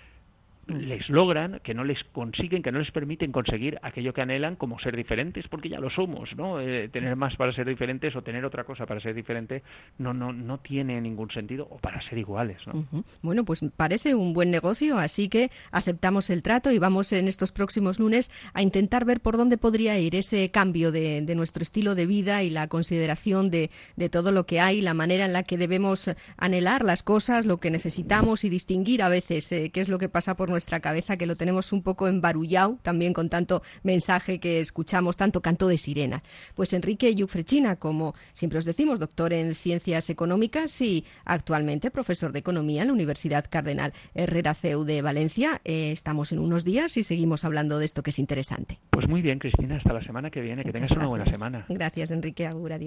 les 0.67 1.09
logran, 1.09 1.59
que 1.63 1.73
no 1.73 1.83
les 1.83 2.03
consiguen, 2.11 2.61
que 2.61 2.71
no 2.71 2.79
les 2.79 2.91
permiten 2.91 3.31
conseguir 3.31 3.79
aquello 3.81 4.13
que 4.13 4.21
anhelan 4.21 4.55
como 4.55 4.79
ser 4.79 4.95
diferentes, 4.95 5.47
porque 5.47 5.69
ya 5.69 5.79
lo 5.79 5.89
somos, 5.89 6.29
¿no? 6.35 6.59
Eh, 6.59 6.89
tener 6.89 7.15
más 7.15 7.35
para 7.35 7.53
ser 7.53 7.67
diferentes 7.67 8.15
o 8.15 8.21
tener 8.21 8.45
otra 8.45 8.63
cosa 8.63 8.85
para 8.85 8.99
ser 8.99 9.13
diferente 9.13 9.63
no 9.97 10.13
no 10.13 10.33
no 10.33 10.59
tiene 10.59 10.99
ningún 11.01 11.31
sentido 11.31 11.67
o 11.69 11.77
para 11.77 12.01
ser 12.09 12.17
iguales, 12.17 12.59
¿no? 12.67 12.85
Bueno, 13.21 13.45
pues 13.45 13.61
parece 13.75 14.15
un 14.15 14.33
buen 14.33 14.51
negocio, 14.51 14.97
así 14.97 15.29
que 15.29 15.49
aceptamos 15.71 16.29
el 16.29 16.43
trato 16.43 16.71
y 16.71 16.79
vamos 16.79 17.13
en 17.13 17.27
estos 17.27 17.51
próximos 17.51 17.99
lunes 17.99 18.31
a 18.53 18.61
intentar 18.61 19.05
ver 19.05 19.21
por 19.21 19.37
dónde 19.37 19.57
podría 19.57 19.97
ir 19.99 20.15
ese 20.15 20.51
cambio 20.51 20.91
de, 20.91 21.23
nuestro 21.37 21.61
estilo 21.61 21.93
de 21.93 22.07
vida 22.07 22.41
y 22.41 22.49
la 22.49 22.67
consideración 22.67 23.51
de, 23.51 23.69
de 23.95 24.09
todo 24.09 24.31
lo 24.31 24.45
que 24.45 24.59
hay, 24.59 24.81
la 24.81 24.95
manera 24.95 25.25
en 25.25 25.33
la 25.33 25.43
que 25.43 25.57
debemos 25.57 26.09
anhelar 26.37 26.83
las 26.83 27.03
cosas, 27.03 27.45
lo 27.45 27.57
que 27.57 27.69
necesitamos 27.69 28.43
y 28.43 28.49
distinguir 28.49 29.03
a 29.03 29.09
veces 29.09 29.51
eh, 29.51 29.69
qué 29.71 29.81
es 29.81 29.89
lo 29.89 29.99
que 29.99 30.09
pasa 30.09 30.35
por 30.35 30.49
nuestra 30.49 30.56
cabeza, 30.65 31.17
que 31.17 31.25
lo 31.25 31.35
tenemos 31.35 31.71
un 31.73 31.83
poco 31.83 32.07
embarullado 32.07 32.77
también 32.81 33.13
con 33.13 33.29
tanto 33.29 33.61
mensaje 33.83 34.39
que 34.39 34.59
escuchamos, 34.59 35.17
tanto 35.17 35.41
canto 35.41 35.67
de 35.67 35.77
sirena. 35.77 36.23
Pues 36.55 36.73
Enrique 36.73 37.13
Yufrechina, 37.15 37.75
como 37.75 38.15
siempre 38.33 38.59
os 38.59 38.65
decimos, 38.65 38.99
doctor 38.99 39.33
en 39.33 39.55
Ciencias 39.55 40.09
Económicas 40.09 40.79
y 40.81 41.05
actualmente 41.25 41.91
profesor 41.91 42.31
de 42.31 42.39
Economía 42.39 42.81
en 42.81 42.87
la 42.87 42.93
Universidad 42.93 43.45
Cardenal 43.49 43.93
Herrera 44.13 44.53
CEU 44.53 44.83
de 44.83 45.01
Valencia. 45.01 45.61
Eh, 45.63 45.91
estamos 45.91 46.31
en 46.31 46.39
unos 46.39 46.63
días 46.63 46.97
y 46.97 47.03
seguimos 47.03 47.45
hablando 47.45 47.79
de 47.79 47.85
esto 47.85 48.03
que 48.03 48.11
es 48.11 48.19
interesante. 48.19 48.79
Pues 48.91 49.07
muy 49.07 49.21
bien, 49.21 49.39
Cristina, 49.39 49.77
hasta 49.77 49.93
la 49.93 50.03
semana 50.03 50.29
que 50.29 50.41
viene. 50.41 50.63
que 50.63 50.71
tengas 50.71 50.91
una 50.91 51.07
buena 51.07 51.25
semana. 51.25 51.65
Gracias, 51.69 52.11
Enrique. 52.11 52.47
Agur, 52.47 52.73
adiós. 52.73 52.85